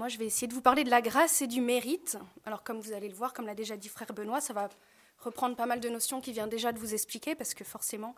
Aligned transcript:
Moi, 0.00 0.08
je 0.08 0.16
vais 0.16 0.24
essayer 0.24 0.46
de 0.46 0.54
vous 0.54 0.62
parler 0.62 0.82
de 0.82 0.88
la 0.88 1.02
grâce 1.02 1.42
et 1.42 1.46
du 1.46 1.60
mérite. 1.60 2.16
Alors 2.46 2.62
comme 2.62 2.80
vous 2.80 2.94
allez 2.94 3.10
le 3.10 3.14
voir, 3.14 3.34
comme 3.34 3.44
l'a 3.44 3.54
déjà 3.54 3.76
dit 3.76 3.90
frère 3.90 4.14
Benoît, 4.14 4.40
ça 4.40 4.54
va 4.54 4.70
reprendre 5.18 5.56
pas 5.56 5.66
mal 5.66 5.78
de 5.78 5.90
notions 5.90 6.22
qu'il 6.22 6.32
vient 6.32 6.46
déjà 6.46 6.72
de 6.72 6.78
vous 6.78 6.94
expliquer, 6.94 7.34
parce 7.34 7.52
que 7.52 7.64
forcément, 7.64 8.14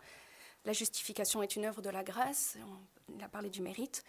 la 0.63 0.71
justification 0.71 1.43
est 1.43 1.57
une 1.57 1.65
œuvre 1.65 1.81
de 1.81 1.89
la 1.89 2.01
grâce. 2.01 2.55
On 3.13 3.21
a 3.21 3.27
parlé 3.27 3.49
du 3.49 3.61
mérite. 3.61 4.05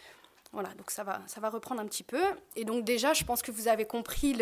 Voilà, 0.52 0.68
donc 0.74 0.92
ça 0.92 1.02
va, 1.02 1.20
ça 1.26 1.40
va 1.40 1.50
reprendre 1.50 1.80
un 1.80 1.86
petit 1.86 2.04
peu. 2.04 2.22
Et 2.54 2.64
donc 2.64 2.84
déjà, 2.84 3.12
je 3.12 3.24
pense 3.24 3.42
que 3.42 3.50
vous 3.50 3.66
avez 3.66 3.86
compris 3.86 4.40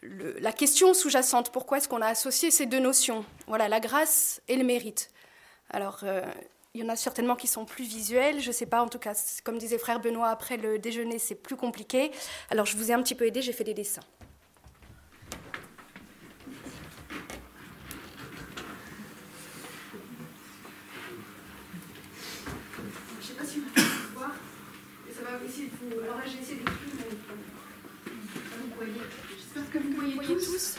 la 0.00 0.52
question 0.52 0.94
sous-jacente. 0.94 1.52
Pourquoi 1.52 1.76
est-ce 1.76 1.90
qu'on 1.90 2.00
a 2.00 2.08
associé 2.08 2.50
ces 2.50 2.64
deux 2.64 2.80
notions? 2.80 3.22
Voilà, 3.48 3.68
la 3.68 3.80
grâce 3.80 4.40
et 4.48 4.56
le 4.56 4.64
mérite. 4.64 5.10
Alors, 5.68 6.00
euh, 6.04 6.22
il 6.74 6.82
y 6.82 6.84
en 6.84 6.88
a 6.88 6.96
certainement 6.96 7.34
qui 7.34 7.48
sont 7.48 7.64
plus 7.64 7.84
visuels, 7.84 8.40
je 8.40 8.48
ne 8.48 8.52
sais 8.52 8.66
pas, 8.66 8.80
en 8.80 8.88
tout 8.88 9.00
cas, 9.00 9.14
comme 9.42 9.58
disait 9.58 9.78
frère 9.78 9.98
Benoît, 10.00 10.28
après 10.28 10.56
le 10.56 10.78
déjeuner, 10.78 11.18
c'est 11.18 11.34
plus 11.34 11.56
compliqué. 11.56 12.12
Alors, 12.48 12.64
je 12.64 12.76
vous 12.76 12.90
ai 12.90 12.94
un 12.94 13.02
petit 13.02 13.16
peu 13.16 13.26
aidé, 13.26 13.42
j'ai 13.42 13.52
fait 13.52 13.64
des 13.64 13.74
dessins. 13.74 14.02
Alors 26.02 26.18
là, 26.18 26.24
j'ai 26.24 26.38
essayé 26.38 26.58
d'écrire, 26.58 26.76
mais 26.98 27.04
vous 28.62 28.74
voyez. 28.76 29.00
J'espère 29.36 29.70
que 29.70 29.78
vous 29.78 29.92
voyez, 30.14 30.36
tous. 30.36 30.76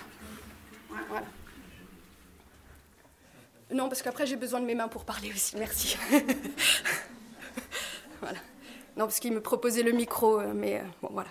Voilà. 0.90 1.26
Non, 3.72 3.90
parce 3.90 4.02
qu'après, 4.02 4.26
j'ai 4.26 4.36
besoin 4.36 4.60
de 4.60 4.66
mes 4.66 4.76
mains 4.76 4.88
pour 4.88 5.06
parler 5.06 5.32
aussi. 5.32 5.56
Merci. 5.58 5.98
voilà. 8.22 8.38
Non, 8.98 9.06
parce 9.06 9.20
qu'il 9.20 9.34
me 9.34 9.42
proposait 9.42 9.84
le 9.84 9.92
micro, 9.92 10.40
euh, 10.40 10.52
mais 10.54 10.80
euh, 10.80 10.84
bon, 11.02 11.10
voilà. 11.12 11.30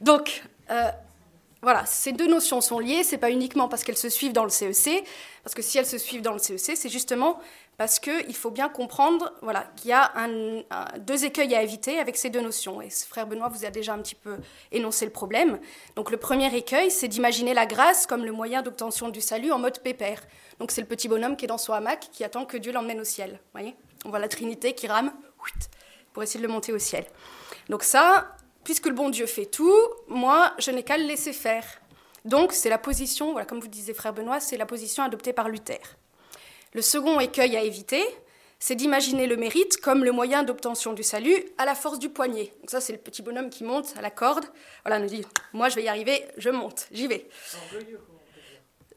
Donc, 0.00 0.44
euh, 0.70 0.90
voilà, 1.62 1.84
ces 1.86 2.12
deux 2.12 2.26
notions 2.26 2.60
sont 2.60 2.78
liées. 2.78 3.02
C'est 3.02 3.18
pas 3.18 3.30
uniquement 3.30 3.68
parce 3.68 3.84
qu'elles 3.84 3.96
se 3.96 4.08
suivent 4.08 4.32
dans 4.32 4.44
le 4.44 4.50
CEC, 4.50 5.04
parce 5.44 5.54
que 5.54 5.62
si 5.62 5.78
elles 5.78 5.86
se 5.86 5.98
suivent 5.98 6.22
dans 6.22 6.32
le 6.32 6.38
CEC, 6.38 6.76
c'est 6.76 6.88
justement 6.88 7.38
parce 7.76 7.98
qu'il 7.98 8.36
faut 8.36 8.50
bien 8.50 8.68
comprendre 8.68 9.32
voilà, 9.40 9.64
qu'il 9.76 9.88
y 9.88 9.92
a 9.94 10.12
deux 10.98 11.24
écueils 11.24 11.54
à 11.54 11.62
éviter 11.62 11.98
avec 11.98 12.16
ces 12.18 12.28
deux 12.28 12.42
notions. 12.42 12.82
Et 12.82 12.90
frère 12.90 13.26
Benoît 13.26 13.48
vous 13.48 13.64
a 13.64 13.70
déjà 13.70 13.94
un 13.94 13.98
petit 13.98 14.14
peu 14.14 14.36
énoncé 14.70 15.06
le 15.06 15.10
problème. 15.10 15.58
Donc 15.96 16.10
le 16.10 16.18
premier 16.18 16.54
écueil, 16.54 16.90
c'est 16.90 17.08
d'imaginer 17.08 17.54
la 17.54 17.64
grâce 17.64 18.06
comme 18.06 18.24
le 18.24 18.32
moyen 18.32 18.60
d'obtention 18.60 19.08
du 19.08 19.22
salut 19.22 19.50
en 19.50 19.58
mode 19.58 19.80
pépère. 19.80 20.20
Donc 20.58 20.72
c'est 20.72 20.82
le 20.82 20.86
petit 20.86 21.08
bonhomme 21.08 21.36
qui 21.36 21.46
est 21.46 21.48
dans 21.48 21.56
son 21.56 21.72
hamac, 21.72 22.10
qui 22.12 22.22
attend 22.22 22.44
que 22.44 22.58
Dieu 22.58 22.70
l'emmène 22.70 23.00
au 23.00 23.04
ciel. 23.04 23.40
Voyez? 23.52 23.74
On 24.04 24.10
voit 24.10 24.18
la 24.18 24.28
Trinité 24.28 24.74
qui 24.74 24.86
rame 24.86 25.12
pour 26.12 26.22
essayer 26.22 26.40
de 26.40 26.46
le 26.46 26.52
monter 26.52 26.74
au 26.74 26.78
ciel. 26.78 27.06
Donc 27.70 27.82
ça, 27.82 28.36
puisque 28.64 28.86
le 28.86 28.94
bon 28.94 29.10
Dieu 29.10 29.26
fait 29.26 29.46
tout, 29.46 29.76
moi, 30.08 30.54
je 30.58 30.70
n'ai 30.70 30.82
qu'à 30.82 30.98
le 30.98 31.04
laisser 31.04 31.32
faire. 31.32 31.64
Donc 32.24 32.52
c'est 32.52 32.68
la 32.68 32.78
position, 32.78 33.32
voilà, 33.32 33.46
comme 33.46 33.60
vous 33.60 33.68
disiez 33.68 33.94
frère 33.94 34.12
Benoît, 34.12 34.40
c'est 34.40 34.56
la 34.56 34.66
position 34.66 35.02
adoptée 35.02 35.32
par 35.32 35.48
Luther. 35.48 35.80
Le 36.74 36.82
second 36.82 37.18
écueil 37.18 37.56
à 37.56 37.62
éviter, 37.62 38.04
c'est 38.58 38.74
d'imaginer 38.74 39.26
le 39.26 39.36
mérite 39.36 39.78
comme 39.78 40.04
le 40.04 40.12
moyen 40.12 40.42
d'obtention 40.42 40.92
du 40.92 41.02
salut 41.02 41.36
à 41.56 41.64
la 41.64 41.74
force 41.74 41.98
du 41.98 42.10
poignet. 42.10 42.52
Donc 42.60 42.70
ça, 42.70 42.80
c'est 42.80 42.92
le 42.92 42.98
petit 42.98 43.22
bonhomme 43.22 43.48
qui 43.48 43.64
monte 43.64 43.94
à 43.96 44.02
la 44.02 44.10
corde. 44.10 44.44
Voilà, 44.84 45.00
nous 45.00 45.08
dit, 45.08 45.24
moi 45.54 45.70
je 45.70 45.76
vais 45.76 45.84
y 45.84 45.88
arriver, 45.88 46.26
je 46.36 46.50
monte, 46.50 46.86
j'y 46.92 47.06
vais. 47.06 47.26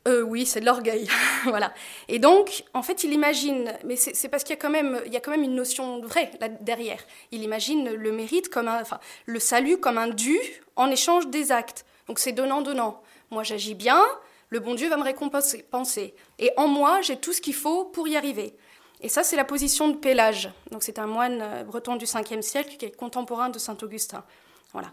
Euh, 0.06 0.22
oui, 0.22 0.46
c'est 0.46 0.60
de 0.60 0.66
l'orgueil, 0.66 1.08
voilà. 1.46 1.74
Et 2.10 2.20
donc, 2.20 2.66
en 2.74 2.84
fait, 2.84 3.06
il 3.06 3.14
imagine, 3.14 3.74
mais 3.86 3.96
c'est 3.96 4.28
parce 4.28 4.44
qu'il 4.44 4.54
y 4.54 4.60
a 4.60 4.62
quand 4.62 4.70
même, 4.70 5.02
y 5.10 5.16
a 5.16 5.22
quand 5.22 5.32
même 5.32 5.44
une 5.44 5.56
notion 5.56 6.02
vraie 6.02 6.30
là 6.42 6.50
derrière. 6.50 7.02
Il 7.32 7.42
imagine 7.42 7.90
le 7.90 8.12
mérite 8.12 8.50
comme 8.50 8.68
un, 8.68 8.82
enfin, 8.82 9.00
le 9.26 9.40
salut 9.40 9.78
comme 9.78 9.98
un 9.98 10.10
dû 10.10 10.38
en 10.76 10.92
échange 10.92 11.28
des 11.28 11.54
actes. 11.54 11.86
Donc 12.08 12.20
c'est 12.20 12.34
donnant 12.34 12.62
donnant. 12.62 13.02
Moi, 13.32 13.44
j'agis 13.44 13.76
bien, 13.76 14.04
le 14.50 14.60
bon 14.60 14.76
Dieu 14.76 14.90
va 14.90 14.98
me 14.98 15.04
récompenser. 15.04 16.14
Et 16.38 16.52
en 16.58 16.68
moi, 16.68 17.02
j'ai 17.02 17.16
tout 17.16 17.32
ce 17.32 17.40
qu'il 17.40 17.56
faut 17.56 17.86
pour 17.86 18.08
y 18.08 18.18
arriver. 18.18 18.56
Et 19.00 19.10
ça, 19.10 19.24
c'est 19.24 19.36
la 19.36 19.46
position 19.46 19.88
de 19.88 19.98
Pélage. 19.98 20.50
Donc, 20.72 20.84
c'est 20.84 21.00
un 21.00 21.08
moine 21.08 21.42
euh, 21.42 21.64
breton 21.64 21.96
du 21.96 22.06
5e 22.06 22.42
siècle 22.42 22.78
qui 22.78 22.86
est 22.86 22.96
contemporain 22.96 23.50
de 23.50 23.58
saint 23.58 23.78
Augustin. 23.82 24.24
Voilà. 24.72 24.92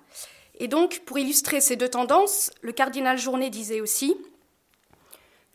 Et 0.58 0.66
donc, 0.66 1.02
pour 1.04 1.18
illustrer 1.18 1.60
ces 1.60 1.76
deux 1.76 1.88
tendances, 1.88 2.50
le 2.60 2.72
cardinal 2.72 3.18
Journet 3.18 3.50
disait 3.50 3.80
aussi 3.80 4.16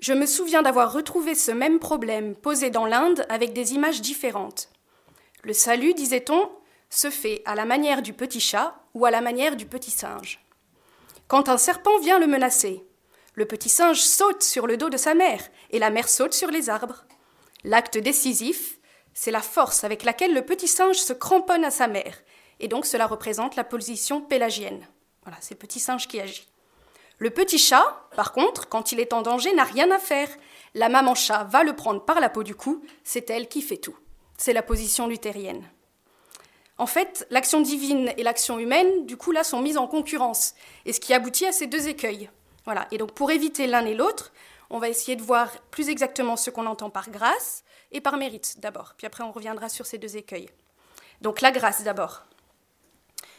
Je 0.06 0.14
me 0.14 0.28
souviens 0.28 0.62
d'avoir 0.62 0.94
retrouvé 0.94 1.34
ce 1.34 1.50
même 1.50 1.80
problème 1.80 2.36
posé 2.36 2.70
dans 2.70 2.86
l'Inde 2.86 3.26
avec 3.28 3.54
des 3.54 3.74
images 3.74 4.02
différentes. 4.02 4.70
Le 5.42 5.52
salut, 5.52 5.96
disait-on, 5.96 6.48
se 6.92 7.10
fait 7.10 7.42
à 7.46 7.56
la 7.56 7.66
manière 7.66 8.04
du 8.04 8.14
petit 8.14 8.40
chat 8.40 8.76
ou 8.94 9.08
à 9.08 9.10
la 9.10 9.20
manière 9.20 9.56
du 9.56 9.66
petit 9.66 9.90
singe. 9.90 10.46
Quand 11.28 11.50
un 11.50 11.58
serpent 11.58 11.98
vient 12.02 12.20
le 12.20 12.28
menacer, 12.28 12.86
le 13.34 13.48
petit 13.48 13.68
singe 13.68 14.00
saute 14.00 14.44
sur 14.44 14.68
le 14.68 14.78
dos 14.78 14.92
de 14.92 14.98
sa 14.98 15.16
mère 15.16 15.42
et 15.72 15.80
la 15.80 15.90
mère 15.90 16.08
saute 16.08 16.36
sur 16.36 16.52
les 16.52 16.70
arbres. 16.70 17.06
L'acte 17.64 17.98
décisif, 17.98 18.78
c'est 19.16 19.32
la 19.32 19.42
force 19.42 19.84
avec 19.84 20.04
laquelle 20.04 20.36
le 20.36 20.46
petit 20.46 20.68
singe 20.68 20.98
se 20.98 21.14
cramponne 21.14 21.66
à 21.66 21.72
sa 21.72 21.88
mère, 21.88 22.22
et 22.60 22.68
donc 22.68 22.86
cela 22.86 23.08
représente 23.08 23.56
la 23.56 23.64
position 23.64 24.22
pélagienne. 24.22 24.86
Voilà, 25.24 25.40
c'est 25.42 25.56
le 25.56 25.60
petit 25.60 25.80
singe 25.80 26.08
qui 26.08 26.20
agit. 26.20 26.48
Le 27.18 27.30
petit 27.30 27.58
chat, 27.58 28.08
par 28.16 28.34
contre, 28.34 28.68
quand 28.68 28.92
il 28.92 29.00
est 29.00 29.14
en 29.14 29.22
danger, 29.22 29.54
n'a 29.54 29.64
rien 29.64 29.90
à 29.92 30.00
faire. 30.00 30.30
La 30.74 30.90
maman 30.90 31.16
chat 31.16 31.46
va 31.46 31.64
le 31.64 31.76
prendre 31.76 32.04
par 32.04 32.20
la 32.20 32.30
peau 32.30 32.44
du 32.44 32.56
cou, 32.56 32.84
c'est 33.04 33.30
elle 33.30 33.48
qui 33.48 33.62
fait 33.62 33.78
tout. 33.78 33.96
C'est 34.38 34.54
la 34.54 34.62
position 34.62 35.08
luthérienne. 35.08 35.64
En 36.78 36.88
fait, 36.88 37.26
l'action 37.30 37.62
divine 37.62 38.12
et 38.18 38.24
l'action 38.24 38.60
humaine, 38.60 39.06
du 39.06 39.16
coup, 39.16 39.32
là, 39.32 39.46
sont 39.46 39.62
mises 39.62 39.78
en 39.78 39.88
concurrence, 39.88 40.56
et 40.86 40.92
ce 40.92 41.00
qui 41.00 41.14
aboutit 41.14 41.46
à 41.46 41.54
ces 41.54 41.68
deux 41.68 41.88
écueils. 41.88 42.30
Voilà. 42.66 42.88
Et 42.92 42.98
donc, 42.98 43.14
pour 43.14 43.32
éviter 43.32 43.68
l'un 43.68 43.86
et 43.86 43.94
l'autre, 43.94 44.34
on 44.70 44.80
va 44.80 44.90
essayer 44.90 45.16
de 45.16 45.22
voir 45.22 45.50
plus 45.72 45.88
exactement 45.88 46.36
ce 46.36 46.50
qu'on 46.50 46.66
entend 46.66 46.90
par 46.90 47.10
grâce 47.10 47.64
et 47.94 48.02
par 48.02 48.18
mérite 48.18 48.60
d'abord. 48.60 48.94
Puis 48.98 49.08
après, 49.08 49.24
on 49.24 49.32
reviendra 49.32 49.70
sur 49.70 49.86
ces 49.86 49.98
deux 49.98 50.18
écueils. 50.18 50.50
Donc, 51.22 51.40
la 51.40 51.52
grâce 51.52 51.84
d'abord. 51.84 52.24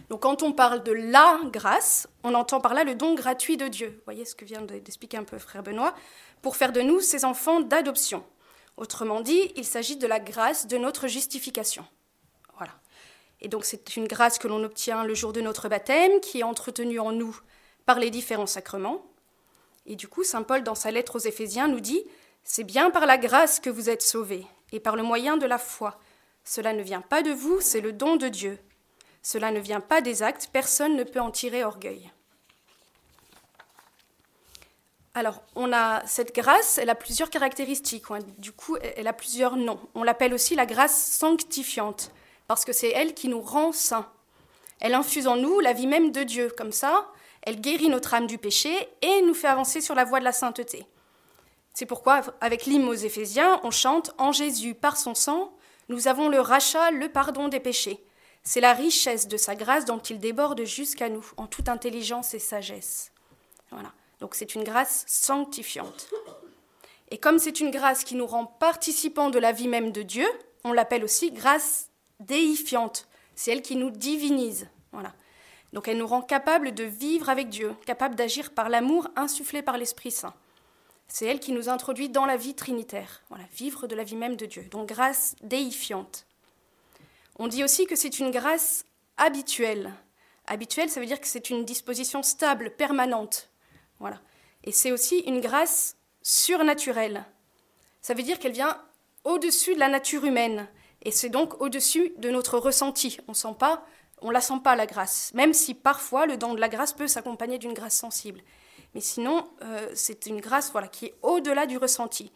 Donc, 0.09 0.21
quand 0.21 0.43
on 0.43 0.53
parle 0.53 0.83
de 0.83 0.93
la 0.93 1.41
grâce, 1.45 2.09
on 2.23 2.34
entend 2.34 2.61
par 2.61 2.75
là 2.75 2.84
le 2.84 2.95
don 2.95 3.15
gratuit 3.15 3.57
de 3.57 3.69
Dieu. 3.69 3.89
Vous 3.89 4.05
voyez 4.05 4.25
ce 4.25 4.34
que 4.34 4.45
vient 4.45 4.62
d'expliquer 4.62 5.17
un 5.17 5.25
peu 5.25 5.39
frère 5.39 5.62
Benoît, 5.62 5.95
pour 6.43 6.57
faire 6.57 6.73
de 6.73 6.81
nous 6.81 7.01
ses 7.01 7.25
enfants 7.25 7.61
d'adoption. 7.61 8.25
Autrement 8.77 9.21
dit, 9.21 9.53
il 9.56 9.65
s'agit 9.65 9.97
de 9.97 10.06
la 10.06 10.21
grâce 10.21 10.67
de 10.67 10.77
notre 10.77 11.09
justification. 11.09 11.87
Voilà. 12.56 12.73
Et 13.41 13.49
donc, 13.49 13.65
c'est 13.65 13.97
une 13.97 14.06
grâce 14.06 14.39
que 14.39 14.49
l'on 14.49 14.62
obtient 14.65 15.05
le 15.05 15.15
jour 15.15 15.33
de 15.33 15.41
notre 15.41 15.69
baptême, 15.69 16.21
qui 16.21 16.41
est 16.41 16.45
entretenue 16.45 17.01
en 17.01 17.12
nous 17.12 17.39
par 17.85 17.99
les 17.99 18.11
différents 18.11 18.47
sacrements, 18.47 19.06
et 19.87 19.97
du 19.97 20.09
coup, 20.09 20.25
Saint 20.25 20.43
Paul, 20.43 20.62
dans 20.62 20.75
sa 20.75 20.91
lettre 20.91 21.17
aux 21.17 21.21
Éphésiens, 21.21 21.69
nous 21.69 21.81
dit 21.81 22.05
C'est 22.43 22.65
bien 22.65 22.91
par 22.91 23.06
la 23.06 23.19
grâce 23.19 23.61
que 23.61 23.71
vous 23.71 23.89
êtes 23.89 24.03
sauvés, 24.03 24.47
et 24.73 24.81
par 24.81 24.97
le 24.97 25.03
moyen 25.03 25.37
de 25.37 25.47
la 25.47 25.59
foi. 25.59 25.99
Cela 26.45 26.73
ne 26.73 26.83
vient 26.83 27.01
pas 27.01 27.23
de 27.23 27.31
vous, 27.31 27.61
c'est 27.61 27.81
le 27.81 27.93
don 27.93 28.17
de 28.17 28.29
Dieu. 28.29 28.59
Cela 29.26 29.50
ne 29.50 29.59
vient 29.59 29.81
pas 29.81 30.03
des 30.03 30.22
actes, 30.22 30.50
personne 30.53 30.94
ne 30.94 31.03
peut 31.03 31.19
en 31.19 31.32
tirer 31.32 31.64
orgueil. 31.64 32.12
Alors, 35.14 35.42
on 35.56 35.72
a 35.72 36.06
cette 36.06 36.32
grâce, 36.32 36.78
elle 36.78 36.91
a 36.91 36.94
plusieurs 36.94 37.28
caractéristiques. 37.28 38.04
Du 38.38 38.53
coup, 38.53 38.76
elle 38.76 39.09
a 39.09 39.12
plusieurs 39.12 39.56
noms. 39.56 39.81
On 39.97 40.04
l'appelle 40.04 40.32
aussi 40.32 40.54
la 40.54 40.64
grâce 40.64 41.10
sanctifiante, 41.10 42.12
parce 42.47 42.64
que 42.64 42.72
c'est 42.72 42.91
elle 42.91 43.14
qui 43.14 43.26
nous 43.26 43.41
rend 43.41 43.72
saints. 43.72 44.09
Elle 44.78 44.94
infuse 44.94 45.26
en 45.26 45.34
nous 45.34 45.58
la 45.58 45.72
vie 45.72 45.88
même 45.88 46.12
de 46.12 46.22
Dieu. 46.22 46.52
Comme 46.56 46.70
ça, 46.70 47.08
elle 47.43 47.61
guérit 47.61 47.88
notre 47.88 48.14
âme 48.14 48.29
du 48.29 48.38
péché 48.38 48.88
et 49.02 49.22
nous 49.22 49.34
fait 49.34 49.49
avancer 49.49 49.81
sur 49.81 49.96
la 49.96 50.05
voie 50.05 50.20
de 50.20 50.25
la 50.25 50.31
sainteté. 50.31 50.87
C'est 51.75 51.87
pourquoi, 51.87 52.20
avec 52.40 52.64
l'hymne 52.64 52.88
aux 52.88 52.94
Éphésiens, 52.94 53.61
on 53.64 53.72
chante 53.72 54.14
En 54.19 54.31
Jésus, 54.31 54.75
par 54.75 54.96
son 54.96 55.17
sang, 55.17 55.52
nous 55.88 56.06
avons 56.06 56.29
le 56.29 56.38
rachat, 56.38 56.93
le 56.93 57.08
pardon 57.08 57.49
des 57.49 57.58
péchés. 57.58 58.06
C'est 58.48 58.60
la 58.60 58.75
richesse 58.75 59.26
de 59.26 59.37
sa 59.37 59.56
grâce 59.56 59.87
dont 59.87 59.98
il 59.98 60.20
déborde 60.20 60.64
jusqu'à 60.64 61.08
nous, 61.08 61.26
en 61.37 61.48
toute 61.48 61.69
intelligence 61.69 62.32
et 62.32 62.38
sagesse. 62.38 63.10
Voilà. 63.72 63.93
Donc 64.20 64.37
c'est 64.37 64.54
une 64.54 64.62
grâce 64.62 65.04
sanctifiante. 65.08 66.08
Et 67.10 67.19
comme 67.19 67.40
c'est 67.40 67.58
une 67.58 67.72
grâce 67.72 68.04
qui 68.04 68.14
nous 68.14 68.25
rend 68.25 68.46
participants 68.46 69.31
de 69.31 69.40
la 69.40 69.50
vie 69.50 69.66
même 69.66 69.90
de 69.90 70.02
Dieu, 70.02 70.28
on 70.62 70.72
l'appelle 70.72 71.02
aussi 71.02 71.32
grâce 71.32 71.90
déifiante. 72.20 73.08
C'est 73.34 73.50
elle 73.50 73.62
qui 73.62 73.75
nous 73.75 73.90
divinise. 73.90 74.69
Voilà. 74.93 75.12
Donc 75.72 75.88
elle 75.88 75.98
nous 75.98 76.06
rend 76.06 76.22
capables 76.22 76.72
de 76.72 76.84
vivre 76.84 77.28
avec 77.28 77.48
Dieu, 77.48 77.75
capables 77.84 78.14
d'agir 78.14 78.54
par 78.54 78.69
l'amour 78.69 79.08
insufflé 79.16 79.60
par 79.60 79.76
l'Esprit 79.76 80.12
Saint. 80.12 80.34
C'est 81.08 81.26
elle 81.26 81.40
qui 81.40 81.50
nous 81.50 81.69
introduit 81.69 82.10
dans 82.10 82.26
la 82.26 82.37
vie 82.37 82.54
trinitaire, 82.54 83.22
voilà, 83.28 83.44
vivre 83.52 83.88
de 83.88 83.96
la 83.96 84.04
vie 84.04 84.14
même 84.14 84.37
de 84.37 84.46
Dieu, 84.46 84.62
donc 84.70 84.88
grâce 84.88 85.34
déifiante. 85.43 86.26
On 87.38 87.49
dit 87.49 87.65
aussi 87.65 87.87
que 87.87 87.97
c'est 87.97 88.19
une 88.19 88.31
grâce 88.31 88.85
habituelle. 89.17 89.93
Habituelle, 90.47 90.91
ça 90.91 91.00
veut 91.00 91.06
dire 91.06 91.21
que 91.21 91.27
c'est 91.27 91.50
une 91.50 91.65
disposition 91.65 92.23
stable, 92.23 92.71
permanente. 92.71 93.50
Voilà. 93.99 94.21
Et 94.65 94.73
c'est 94.73 94.93
aussi 94.93 95.19
une 95.21 95.41
grâce 95.41 95.97
surnaturelle. 96.23 97.25
Ça 98.00 98.15
veut 98.15 98.23
dire 98.23 98.38
qu'elle 98.38 98.53
vient 98.53 98.81
au-dessus 99.25 99.75
de 99.75 99.81
la 99.81 99.88
nature 99.88 100.25
humaine. 100.25 100.69
Et 101.03 101.11
c'est 101.11 101.29
donc 101.29 101.61
au-dessus 101.61 102.12
de 102.19 102.31
notre 102.31 102.59
ressenti. 102.59 103.19
On 103.29 103.33
ne 103.33 103.37
sent 103.37 103.56
pas 103.59 103.85
on 104.23 104.31
la 104.31 104.41
sent 104.41 104.61
pas 104.65 104.77
la 104.77 104.87
grâce, 104.87 105.32
même 105.35 105.53
si 105.53 105.75
parfois 105.75 106.27
le 106.27 106.37
don 106.37 106.55
de 106.55 106.61
la 106.61 106.69
grâce 106.69 106.93
peut 106.93 107.06
s'accompagner 107.06 107.59
d'une 107.59 107.75
grâce 107.75 107.97
sensible. 107.97 108.41
Mais 108.94 109.00
sinon, 109.00 109.49
euh, 109.62 109.91
c'est 109.94 110.27
une 110.27 110.41
grâce 110.41 110.73
voilà, 110.73 110.89
qui 110.89 111.06
est 111.06 111.15
au-delà 111.23 111.67
du 111.67 111.77
ressenti. 111.77 112.32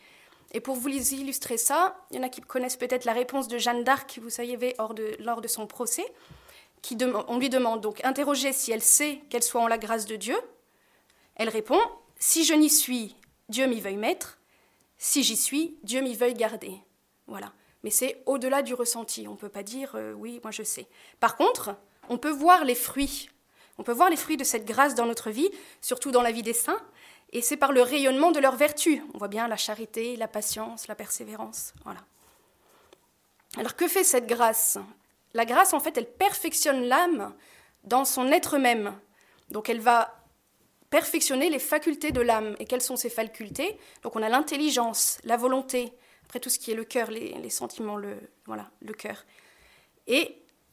Et 0.52 0.61
pour 0.61 0.76
vous 0.76 0.88
illustrer 0.88 1.56
ça, 1.56 1.97
il 2.11 2.17
y 2.17 2.20
en 2.20 2.23
a 2.23 2.29
qui 2.29 2.41
connaissent 2.41 2.76
peut-être 2.76 3.05
la 3.05 3.12
réponse 3.12 3.49
de 3.49 3.58
Jeanne 3.58 3.85
d'Arc, 3.85 4.19
vous 4.20 4.31
savez, 4.31 4.75
lors 5.20 5.41
de 5.41 5.49
son 5.49 5.67
procès. 5.67 6.05
On 7.29 7.38
lui 7.38 7.49
demande 7.49 7.81
donc, 7.81 8.05
interroger 8.05 8.52
si 8.52 8.73
elle 8.73 8.82
sait 8.82 9.20
qu'elle 9.31 9.43
soit 9.43 9.61
en 9.61 9.69
la 9.69 9.79
grâce 9.79 10.06
de 10.06 10.17
Dieu. 10.17 10.37
Elle 11.37 11.49
répond, 11.49 11.81
si 12.19 12.44
je 12.44 12.55
n'y 12.55 12.70
suis, 12.70 13.17
Dieu 13.49 13.67
m'y 13.67 13.81
veuille 13.81 13.97
mettre. 13.97 14.38
Si 14.99 15.23
j'y 15.23 15.37
suis, 15.37 15.79
Dieu 15.82 16.00
m'y 16.00 16.14
veuille 16.14 16.35
garder. 16.35 16.75
Voilà. 17.26 17.53
Mais 17.82 17.91
c'est 17.91 18.23
au-delà 18.26 18.62
du 18.62 18.75
ressenti. 18.75 19.26
On 19.26 19.32
ne 19.32 19.37
peut 19.37 19.49
pas 19.49 19.62
dire 19.62 19.93
euh, 19.94 20.12
oui, 20.12 20.41
moi 20.43 20.50
je 20.50 20.62
sais. 20.62 20.87
Par 21.19 21.37
contre, 21.37 21.75
on 22.11 22.19
peut 22.19 22.31
voir 22.31 22.64
les 22.64 22.75
fruits. 22.75 23.31
On 23.79 23.82
peut 23.82 23.93
voir 23.93 24.11
les 24.11 24.17
fruits 24.17 24.37
de 24.37 24.44
cette 24.44 24.67
grâce 24.67 24.94
dans 24.94 25.06
notre 25.06 25.31
vie, 25.31 25.49
surtout 25.81 26.11
dans 26.11 26.20
la 26.20 26.32
vie 26.32 26.43
des 26.43 26.53
saints, 26.53 26.82
et 27.32 27.43
c'est 27.43 27.56
par 27.56 27.73
le 27.73 27.82
rayonnement 27.82 28.32
de 28.32 28.41
leurs 28.41 28.56
vertus. 28.56 29.00
On 29.15 29.19
voit 29.19 29.29
bien 29.29 29.47
la 29.49 29.56
charité, 29.56 30.17
la 30.17 30.29
patience, 30.29 30.88
la 30.88 30.94
persévérance. 30.94 31.73
Voilà. 31.85 32.00
Alors 33.56 33.77
que 33.77 33.88
fait 33.88 34.05
cette 34.05 34.27
grâce? 34.27 34.79
La 35.35 35.44
grâce, 35.44 35.73
en 35.75 35.81
fait, 35.81 35.97
elle 35.97 36.11
perfectionne 36.11 36.85
l'âme 36.85 37.32
dans 37.85 38.05
son 38.05 38.29
être 38.29 38.59
même. 38.59 38.99
Donc 39.50 39.69
elle 39.69 39.81
va 39.81 40.17
perfectionner 40.91 41.50
les 41.50 41.61
facultés 41.61 42.11
de 42.11 42.21
l'âme. 42.21 42.56
Et 42.59 42.67
quelles 42.67 42.82
sont 42.82 42.97
ces 42.97 43.11
facultés? 43.11 43.79
Donc 44.03 44.17
on 44.17 44.23
a 44.23 44.29
l'intelligence, 44.29 45.19
la 45.25 45.37
volonté, 45.37 45.93
après 46.25 46.41
tout 46.41 46.50
ce 46.50 46.59
qui 46.59 46.73
est 46.73 46.75
le 46.75 46.85
cœur, 46.85 47.11
les, 47.11 47.50
sentiments, 47.50 47.97
le, 47.97 48.17
voilà, 48.47 48.71
le 48.82 48.93
cœur. 48.93 49.25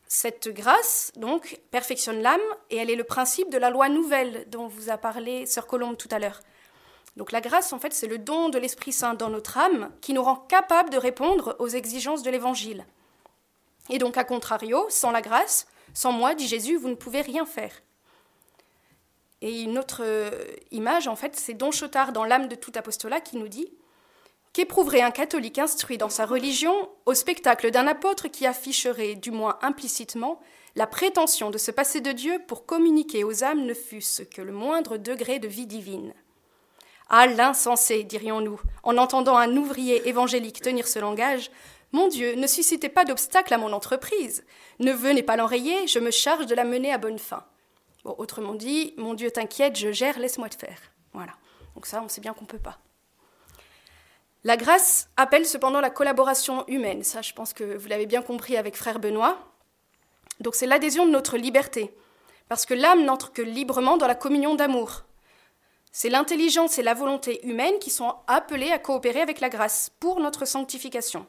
Cette 0.07 0.49
grâce, 0.49 1.11
donc, 1.15 1.59
perfectionne 1.71 2.21
l'âme 2.21 2.39
et 2.69 2.77
elle 2.77 2.89
est 2.89 2.95
le 2.95 3.03
principe 3.03 3.49
de 3.49 3.57
la 3.57 3.69
loi 3.69 3.89
nouvelle 3.89 4.45
dont 4.49 4.67
vous 4.67 4.89
a 4.89 4.97
parlé 4.97 5.45
Sœur 5.45 5.67
Colombe 5.67 5.97
tout 5.97 6.07
à 6.11 6.19
l'heure. 6.19 6.39
Donc 7.17 7.31
la 7.31 7.41
grâce, 7.41 7.73
en 7.73 7.79
fait, 7.79 7.93
c'est 7.93 8.07
le 8.07 8.17
don 8.17 8.49
de 8.49 8.59
l'Esprit 8.59 8.93
Saint 8.93 9.15
dans 9.15 9.29
notre 9.29 9.57
âme 9.57 9.91
qui 10.01 10.13
nous 10.13 10.23
rend 10.23 10.35
capables 10.35 10.91
de 10.91 10.97
répondre 10.97 11.55
aux 11.59 11.67
exigences 11.67 12.23
de 12.23 12.29
l'Évangile. 12.29 12.85
Et 13.89 13.97
donc, 13.97 14.17
à 14.17 14.23
contrario, 14.23 14.85
sans 14.89 15.11
la 15.11 15.21
grâce, 15.21 15.67
sans 15.93 16.11
moi, 16.11 16.35
dit 16.35 16.47
Jésus, 16.47 16.77
vous 16.77 16.89
ne 16.89 16.95
pouvez 16.95 17.21
rien 17.21 17.45
faire. 17.45 17.71
Et 19.41 19.61
une 19.61 19.77
autre 19.77 20.03
image, 20.71 21.07
en 21.07 21.15
fait, 21.15 21.35
c'est 21.35 21.53
Don 21.53 21.71
Chotard 21.71 22.11
dans 22.11 22.23
L'âme 22.23 22.47
de 22.47 22.55
tout 22.55 22.71
apostolat 22.75 23.21
qui 23.21 23.37
nous 23.37 23.47
dit 23.47 23.69
Qu'éprouverait 24.57 25.01
un 25.01 25.11
catholique 25.11 25.59
instruit 25.59 25.99
dans 25.99 26.09
sa 26.09 26.25
religion 26.25 26.89
au 27.05 27.13
spectacle 27.13 27.69
d'un 27.69 27.85
apôtre 27.85 28.27
qui 28.27 28.47
afficherait, 28.47 29.13
du 29.13 29.29
moins 29.29 29.59
implicitement, 29.61 30.39
la 30.75 30.87
prétention 30.87 31.51
de 31.51 31.59
se 31.59 31.69
passer 31.69 32.01
de 32.01 32.11
Dieu 32.11 32.41
pour 32.47 32.65
communiquer 32.65 33.23
aux 33.23 33.43
âmes 33.43 33.67
ne 33.67 33.75
fût-ce 33.75 34.23
que 34.23 34.41
le 34.41 34.51
moindre 34.51 34.97
degré 34.97 35.37
de 35.37 35.47
vie 35.47 35.67
divine 35.67 36.11
Ah, 37.07 37.27
l'insensé, 37.27 38.03
dirions-nous, 38.03 38.59
en 38.81 38.97
entendant 38.97 39.37
un 39.37 39.55
ouvrier 39.55 40.09
évangélique 40.09 40.59
tenir 40.59 40.87
ce 40.87 40.97
langage. 40.97 41.51
Mon 41.91 42.07
Dieu, 42.07 42.33
ne 42.33 42.47
suscitez 42.47 42.89
pas 42.89 43.05
d'obstacle 43.05 43.53
à 43.53 43.59
mon 43.59 43.73
entreprise. 43.73 44.43
Ne 44.79 44.91
venez 44.91 45.21
pas 45.21 45.37
l'enrayer, 45.37 45.85
je 45.85 45.99
me 45.99 46.09
charge 46.09 46.47
de 46.47 46.55
la 46.55 46.63
mener 46.63 46.91
à 46.91 46.97
bonne 46.97 47.19
fin. 47.19 47.45
autrement 48.05 48.55
dit, 48.55 48.95
mon 48.97 49.13
Dieu 49.13 49.29
t'inquiète, 49.29 49.75
je 49.75 49.91
gère, 49.91 50.17
laisse-moi 50.17 50.49
te 50.49 50.57
faire. 50.57 50.79
Voilà. 51.13 51.33
Donc 51.75 51.85
ça, 51.85 52.01
on 52.03 52.07
sait 52.07 52.21
bien 52.21 52.33
qu'on 52.33 52.45
ne 52.45 52.49
peut 52.49 52.57
pas. 52.57 52.79
La 54.47 54.55
grâce 54.55 55.09
appelle 55.17 55.45
cependant 55.45 55.81
la 55.81 55.89
collaboration 55.89 56.65
humaine. 56.69 57.03
Ça, 57.03 57.21
je 57.21 57.33
pense 57.33 57.51
que 57.51 57.75
vous 57.75 57.89
l'avez 57.89 58.05
bien 58.05 58.21
compris 58.21 58.55
avec 58.55 58.77
frère 58.77 58.97
Benoît. 58.97 59.37
Donc 60.39 60.55
c'est 60.55 60.65
l'adhésion 60.65 61.05
de 61.05 61.11
notre 61.11 61.35
liberté. 61.35 61.93
Parce 62.47 62.65
que 62.65 62.73
l'âme 62.73 63.03
n'entre 63.03 63.33
que 63.33 63.41
librement 63.41 63.97
dans 63.97 64.07
la 64.07 64.15
communion 64.15 64.55
d'amour. 64.55 65.03
C'est 65.91 66.07
l'intelligence 66.07 66.79
et 66.79 66.81
la 66.81 66.93
volonté 66.93 67.45
humaine 67.45 67.77
qui 67.81 67.89
sont 67.89 68.15
appelées 68.27 68.71
à 68.71 68.79
coopérer 68.79 69.19
avec 69.19 69.41
la 69.41 69.49
grâce 69.49 69.91
pour 69.99 70.21
notre 70.21 70.45
sanctification. 70.45 71.27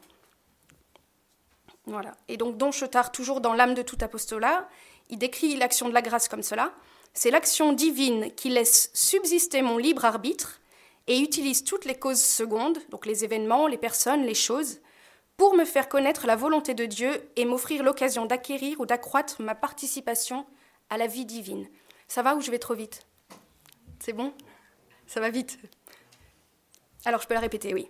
Voilà. 1.87 2.15
Et 2.29 2.37
donc 2.37 2.55
Don 2.55 2.71
Chetard, 2.71 3.11
toujours 3.11 3.41
dans 3.41 3.53
l'âme 3.53 3.73
de 3.73 3.81
tout 3.81 3.97
apostolat, 3.99 4.65
il 5.09 5.17
décrit 5.17 5.57
l'action 5.57 5.89
de 5.89 5.93
la 5.93 6.01
grâce 6.01 6.29
comme 6.29 6.41
cela. 6.41 6.71
C'est 7.13 7.31
l'action 7.31 7.73
divine 7.73 8.33
qui 8.35 8.47
laisse 8.47 8.91
subsister 8.93 9.61
mon 9.61 9.77
libre 9.77 10.05
arbitre 10.05 10.58
et 11.09 11.19
utilise 11.19 11.63
toutes 11.63 11.85
les 11.85 11.97
causes 11.97 12.21
secondes, 12.21 12.77
donc 12.89 13.05
les 13.07 13.25
événements, 13.25 13.67
les 13.67 13.79
personnes, 13.79 14.23
les 14.23 14.35
choses, 14.35 14.79
pour 15.37 15.55
me 15.55 15.65
faire 15.65 15.89
connaître 15.89 16.27
la 16.27 16.35
volonté 16.35 16.75
de 16.75 16.85
Dieu 16.85 17.31
et 17.35 17.45
m'offrir 17.45 17.81
l'occasion 17.81 18.25
d'acquérir 18.25 18.79
ou 18.79 18.85
d'accroître 18.85 19.41
ma 19.41 19.55
participation 19.55 20.45
à 20.89 20.97
la 20.97 21.07
vie 21.07 21.25
divine. 21.25 21.67
Ça 22.07 22.21
va 22.21 22.35
ou 22.35 22.41
je 22.41 22.51
vais 22.51 22.59
trop 22.59 22.75
vite? 22.75 23.07
C'est 23.99 24.13
bon? 24.13 24.33
Ça 25.07 25.19
va 25.19 25.31
vite? 25.31 25.57
Alors 27.05 27.21
je 27.21 27.27
peux 27.27 27.33
la 27.33 27.39
répéter, 27.39 27.73
oui. 27.73 27.89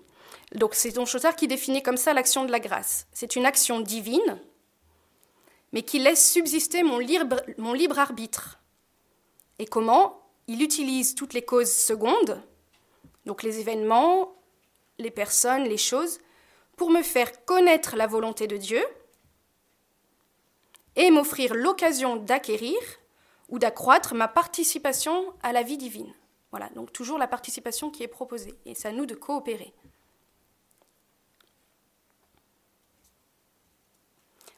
Donc 0.56 0.74
c'est 0.74 0.92
Don 0.92 1.06
Chaussard 1.06 1.36
qui 1.36 1.48
définit 1.48 1.83
comme 1.83 1.98
ça 1.98 2.13
l'action 2.13 2.45
de 2.45 2.51
la 2.51 2.60
grâce. 2.62 3.06
C'est 3.12 3.36
une 3.36 3.45
action 3.45 3.81
divine, 3.81 4.39
mais 5.74 5.81
qui 5.81 6.00
laisse 6.00 6.31
subsister 6.31 6.83
mon 6.83 7.00
libre, 7.00 7.42
mon 7.57 7.74
libre 7.74 8.00
arbitre. 8.00 8.60
Et 9.57 9.66
comment? 9.66 10.21
Il 10.48 10.63
utilise 10.63 11.16
toutes 11.16 11.33
les 11.33 11.44
causes 11.44 11.71
secondes, 11.71 12.42
donc 13.25 13.44
les 13.44 13.60
événements, 13.60 14.33
les 14.98 15.12
personnes, 15.12 15.63
les 15.63 15.77
choses, 15.77 16.19
pour 16.75 16.89
me 16.89 17.01
faire 17.01 17.45
connaître 17.45 17.95
la 17.95 18.07
volonté 18.07 18.48
de 18.48 18.57
Dieu 18.57 18.83
et 20.95 21.12
m'offrir 21.12 21.54
l'occasion 21.54 22.16
d'acquérir 22.16 22.77
ou 23.50 23.60
d'accroître 23.60 24.13
ma 24.16 24.27
participation 24.27 25.33
à 25.42 25.51
la 25.54 25.63
vie 25.63 25.77
divine. 25.77 26.13
Voilà, 26.51 26.69
donc 26.69 26.92
toujours 26.92 27.18
la 27.18 27.27
participation 27.27 27.89
qui 27.89 28.04
est 28.04 28.07
proposée, 28.07 28.56
et 28.66 28.75
c'est 28.75 28.88
à 28.88 28.92
nous 28.92 29.06
de 29.06 29.16
coopérer. 29.16 29.74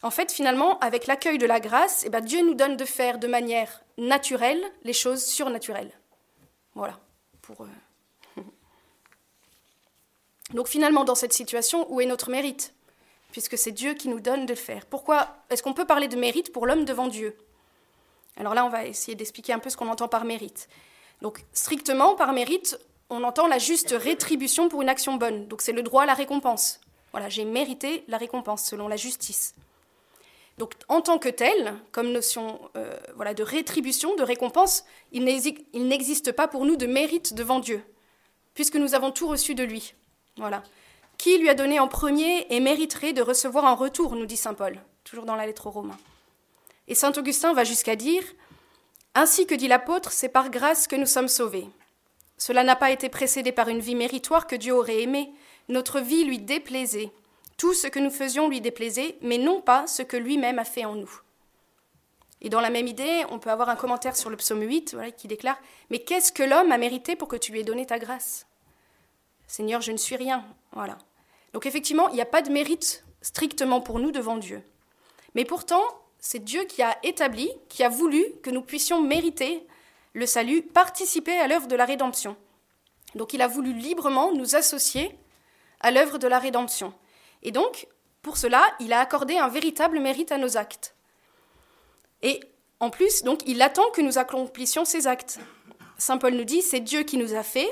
En 0.03 0.09
fait, 0.09 0.31
finalement, 0.31 0.79
avec 0.79 1.05
l'accueil 1.05 1.37
de 1.37 1.45
la 1.45 1.59
grâce, 1.59 2.03
eh 2.05 2.09
ben, 2.09 2.21
Dieu 2.21 2.43
nous 2.43 2.55
donne 2.55 2.75
de 2.75 2.85
faire 2.85 3.19
de 3.19 3.27
manière 3.27 3.83
naturelle 3.97 4.63
les 4.83 4.93
choses 4.93 5.23
surnaturelles. 5.23 5.91
Voilà, 6.73 6.99
pour... 7.41 7.61
Euh, 7.61 7.67
donc 10.53 10.67
finalement, 10.67 11.03
dans 11.03 11.15
cette 11.15 11.33
situation, 11.33 11.91
où 11.91 12.01
est 12.01 12.05
notre 12.05 12.29
mérite? 12.29 12.73
Puisque 13.31 13.57
c'est 13.57 13.71
Dieu 13.71 13.93
qui 13.93 14.09
nous 14.09 14.19
donne 14.19 14.45
de 14.45 14.51
le 14.51 14.59
faire. 14.59 14.85
Pourquoi 14.85 15.29
est-ce 15.49 15.63
qu'on 15.63 15.73
peut 15.73 15.85
parler 15.85 16.07
de 16.07 16.17
mérite 16.17 16.51
pour 16.51 16.65
l'homme 16.65 16.83
devant 16.83 17.07
Dieu? 17.07 17.37
Alors 18.37 18.53
là, 18.53 18.65
on 18.65 18.69
va 18.69 18.85
essayer 18.85 19.15
d'expliquer 19.15 19.53
un 19.53 19.59
peu 19.59 19.69
ce 19.69 19.77
qu'on 19.77 19.87
entend 19.87 20.07
par 20.07 20.25
mérite. 20.25 20.67
Donc 21.21 21.43
strictement, 21.53 22.15
par 22.15 22.33
mérite, 22.33 22.77
on 23.09 23.23
entend 23.23 23.47
la 23.47 23.59
juste 23.59 23.95
rétribution 23.97 24.67
pour 24.67 24.81
une 24.81 24.89
action 24.89 25.15
bonne. 25.15 25.47
Donc 25.47 25.61
c'est 25.61 25.71
le 25.71 25.83
droit 25.83 26.03
à 26.03 26.05
la 26.05 26.13
récompense. 26.13 26.81
Voilà, 27.11 27.29
j'ai 27.29 27.45
mérité 27.45 28.03
la 28.07 28.17
récompense 28.17 28.65
selon 28.65 28.87
la 28.87 28.95
justice. 28.95 29.53
Donc 30.57 30.73
en 30.89 31.01
tant 31.01 31.17
que 31.17 31.29
tel, 31.29 31.75
comme 31.91 32.11
notion 32.11 32.59
euh, 32.75 32.97
voilà, 33.15 33.33
de 33.33 33.43
rétribution, 33.43 34.15
de 34.15 34.23
récompense, 34.23 34.83
il 35.11 35.23
n'existe 35.23 36.31
pas 36.31 36.47
pour 36.47 36.65
nous 36.65 36.75
de 36.75 36.85
mérite 36.85 37.33
devant 37.33 37.59
Dieu, 37.59 37.83
puisque 38.53 38.75
nous 38.75 38.93
avons 38.93 39.11
tout 39.11 39.27
reçu 39.27 39.55
de 39.55 39.63
lui. 39.63 39.93
Voilà. 40.37 40.63
Qui 41.17 41.37
lui 41.37 41.49
a 41.49 41.53
donné 41.53 41.79
en 41.79 41.87
premier 41.87 42.47
et 42.49 42.59
mériterait 42.59 43.13
de 43.13 43.21
recevoir 43.21 43.65
en 43.65 43.75
retour, 43.75 44.15
nous 44.15 44.25
dit 44.25 44.37
saint 44.37 44.53
Paul, 44.53 44.79
toujours 45.03 45.25
dans 45.25 45.35
la 45.35 45.45
lettre 45.45 45.67
aux 45.67 45.71
Romains. 45.71 45.99
Et 46.87 46.95
saint 46.95 47.13
Augustin 47.15 47.53
va 47.53 47.63
jusqu'à 47.63 47.95
dire 47.95 48.23
Ainsi 49.13 49.45
que 49.45 49.55
dit 49.55 49.67
l'apôtre, 49.67 50.11
c'est 50.11 50.29
par 50.29 50.49
grâce 50.49 50.87
que 50.87 50.95
nous 50.95 51.05
sommes 51.05 51.27
sauvés. 51.27 51.67
Cela 52.37 52.63
n'a 52.63 52.75
pas 52.75 52.91
été 52.91 53.07
précédé 53.07 53.51
par 53.51 53.67
une 53.67 53.81
vie 53.81 53.95
méritoire 53.95 54.47
que 54.47 54.55
Dieu 54.55 54.73
aurait 54.73 55.03
aimée. 55.03 55.31
Notre 55.69 55.99
vie 55.99 56.23
lui 56.23 56.39
déplaisait. 56.39 57.11
Tout 57.57 57.75
ce 57.75 57.85
que 57.85 57.99
nous 57.99 58.09
faisions 58.09 58.49
lui 58.49 58.61
déplaisait, 58.61 59.17
mais 59.21 59.37
non 59.37 59.61
pas 59.61 59.85
ce 59.85 60.01
que 60.01 60.17
lui-même 60.17 60.57
a 60.57 60.65
fait 60.65 60.85
en 60.85 60.95
nous. 60.95 61.21
Et 62.41 62.49
dans 62.49 62.61
la 62.61 62.71
même 62.71 62.87
idée, 62.87 63.23
on 63.29 63.37
peut 63.37 63.51
avoir 63.51 63.69
un 63.69 63.75
commentaire 63.75 64.17
sur 64.17 64.31
le 64.31 64.37
psaume 64.37 64.63
8 64.63 64.97
qui 65.15 65.27
déclare 65.27 65.61
Mais 65.91 65.99
qu'est-ce 65.99 66.31
que 66.31 66.41
l'homme 66.41 66.71
a 66.71 66.79
mérité 66.79 67.15
pour 67.15 67.27
que 67.27 67.35
tu 67.35 67.51
lui 67.51 67.59
aies 67.59 67.63
donné 67.63 67.85
ta 67.85 67.99
grâce? 67.99 68.47
Seigneur, 69.51 69.81
je 69.81 69.91
ne 69.91 69.97
suis 69.97 70.15
rien. 70.15 70.45
Voilà. 70.71 70.97
Donc 71.51 71.65
effectivement, 71.65 72.07
il 72.07 72.15
n'y 72.15 72.21
a 72.21 72.25
pas 72.25 72.41
de 72.41 72.49
mérite 72.49 73.03
strictement 73.21 73.81
pour 73.81 73.99
nous 73.99 74.11
devant 74.11 74.37
Dieu. 74.37 74.63
Mais 75.35 75.43
pourtant, 75.43 75.83
c'est 76.19 76.39
Dieu 76.39 76.63
qui 76.63 76.81
a 76.81 76.97
établi, 77.03 77.51
qui 77.67 77.83
a 77.83 77.89
voulu 77.89 78.23
que 78.43 78.49
nous 78.49 78.61
puissions 78.61 79.01
mériter 79.01 79.67
le 80.13 80.25
salut, 80.25 80.61
participer 80.61 81.37
à 81.37 81.49
l'œuvre 81.49 81.67
de 81.67 81.75
la 81.75 81.83
rédemption. 81.83 82.37
Donc 83.15 83.33
il 83.33 83.41
a 83.41 83.49
voulu 83.49 83.73
librement 83.73 84.31
nous 84.31 84.55
associer 84.55 85.19
à 85.81 85.91
l'œuvre 85.91 86.17
de 86.17 86.29
la 86.29 86.39
rédemption. 86.39 86.93
Et 87.43 87.51
donc, 87.51 87.89
pour 88.21 88.37
cela, 88.37 88.63
il 88.79 88.93
a 88.93 89.01
accordé 89.01 89.37
un 89.37 89.49
véritable 89.49 89.99
mérite 89.99 90.31
à 90.31 90.37
nos 90.37 90.55
actes. 90.55 90.95
Et 92.21 92.39
en 92.79 92.89
plus, 92.89 93.23
donc, 93.23 93.41
il 93.45 93.61
attend 93.61 93.89
que 93.91 94.01
nous 94.01 94.17
accomplissions 94.17 94.85
ces 94.85 95.07
actes. 95.07 95.41
Saint 95.97 96.19
Paul 96.19 96.35
nous 96.35 96.45
dit, 96.45 96.61
c'est 96.61 96.79
Dieu 96.79 97.03
qui 97.03 97.17
nous 97.17 97.33
a 97.33 97.43
fait, 97.43 97.69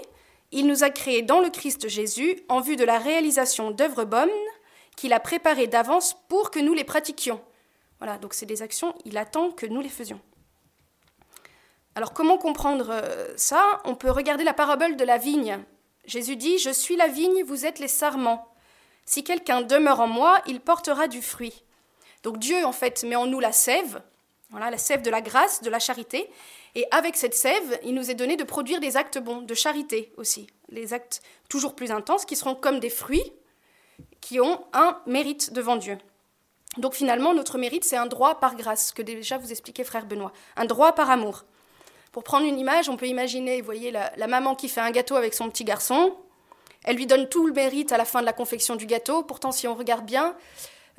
il 0.51 0.67
nous 0.67 0.83
a 0.83 0.89
créés 0.89 1.21
dans 1.21 1.39
le 1.39 1.49
Christ 1.49 1.87
Jésus 1.87 2.41
en 2.49 2.59
vue 2.59 2.75
de 2.75 2.83
la 2.83 2.97
réalisation 2.97 3.71
d'œuvres 3.71 4.05
bonnes 4.05 4.29
qu'il 4.95 5.13
a 5.13 5.19
préparées 5.19 5.67
d'avance 5.67 6.15
pour 6.27 6.51
que 6.51 6.59
nous 6.59 6.73
les 6.73 6.83
pratiquions. 6.83 7.41
Voilà, 7.99 8.17
donc 8.17 8.33
c'est 8.33 8.45
des 8.45 8.61
actions, 8.61 8.95
il 9.05 9.17
attend 9.17 9.51
que 9.51 9.65
nous 9.65 9.81
les 9.81 9.89
faisions. 9.89 10.21
Alors 11.95 12.13
comment 12.13 12.37
comprendre 12.37 12.87
euh, 12.91 13.33
ça? 13.35 13.81
On 13.83 13.95
peut 13.95 14.11
regarder 14.11 14.43
la 14.43 14.53
parabole 14.53 14.95
de 14.95 15.03
la 15.03 15.17
vigne. 15.17 15.59
Jésus 16.05 16.35
dit, 16.35 16.57
Je 16.57 16.69
suis 16.69 16.95
la 16.95 17.07
vigne, 17.07 17.43
vous 17.43 17.65
êtes 17.65 17.79
les 17.79 17.87
sarments. 17.87 18.47
Si 19.05 19.23
quelqu'un 19.23 19.61
demeure 19.61 19.99
en 19.99 20.07
moi, 20.07 20.41
il 20.47 20.61
portera 20.61 21.07
du 21.07 21.21
fruit. 21.21 21.63
Donc 22.23 22.37
Dieu, 22.37 22.65
en 22.65 22.71
fait, 22.71 23.03
met 23.03 23.15
en 23.15 23.25
nous 23.25 23.39
la 23.39 23.51
sève, 23.51 24.01
voilà, 24.49 24.69
la 24.69 24.77
sève 24.77 25.01
de 25.01 25.09
la 25.09 25.21
grâce, 25.21 25.61
de 25.61 25.69
la 25.69 25.79
charité, 25.79 26.29
et 26.75 26.85
avec 26.91 27.15
cette 27.15 27.33
sève, 27.33 27.79
il 27.83 27.93
nous 27.93 28.11
est 28.11 28.15
donné 28.15 28.35
de 28.35 28.43
produire 28.43 28.79
des 28.79 28.97
actes 28.97 29.17
bons, 29.17 29.41
de 29.41 29.53
charité 29.53 30.13
aussi, 30.17 30.47
les 30.69 30.93
actes 30.93 31.21
toujours 31.49 31.75
plus 31.75 31.91
intenses, 31.91 32.25
qui 32.25 32.35
seront 32.35 32.55
comme 32.55 32.79
des 32.79 32.89
fruits, 32.89 33.33
qui 34.21 34.39
ont 34.39 34.63
un 34.73 34.99
mérite 35.05 35.53
devant 35.53 35.75
Dieu. 35.75 35.97
Donc 36.77 36.93
finalement, 36.93 37.33
notre 37.33 37.57
mérite, 37.57 37.83
c'est 37.83 37.97
un 37.97 38.05
droit 38.05 38.39
par 38.39 38.55
grâce, 38.55 38.91
que 38.91 39.01
déjà 39.01 39.37
vous 39.37 39.51
expliquait 39.51 39.83
frère 39.83 40.05
Benoît, 40.05 40.31
un 40.55 40.65
droit 40.65 40.93
par 40.93 41.09
amour. 41.09 41.45
Pour 42.11 42.23
prendre 42.23 42.45
une 42.45 42.59
image, 42.59 42.89
on 42.89 42.97
peut 42.97 43.07
imaginer, 43.07 43.59
vous 43.59 43.65
voyez, 43.65 43.91
la, 43.91 44.27
maman 44.27 44.55
qui 44.55 44.69
fait 44.69 44.81
un 44.81 44.91
gâteau 44.91 45.15
avec 45.15 45.33
son 45.33 45.49
petit 45.49 45.63
garçon, 45.63 46.15
elle 46.83 46.95
lui 46.95 47.07
donne 47.07 47.27
tout 47.27 47.45
le 47.45 47.53
mérite 47.53 47.91
à 47.91 47.97
la 47.97 48.05
fin 48.05 48.21
de 48.21 48.25
la 48.25 48.33
confection 48.33 48.75
du 48.75 48.85
gâteau, 48.85 49.23
pourtant 49.23 49.51
si 49.51 49.67
on 49.67 49.75
regarde 49.75 50.05
bien, 50.05 50.35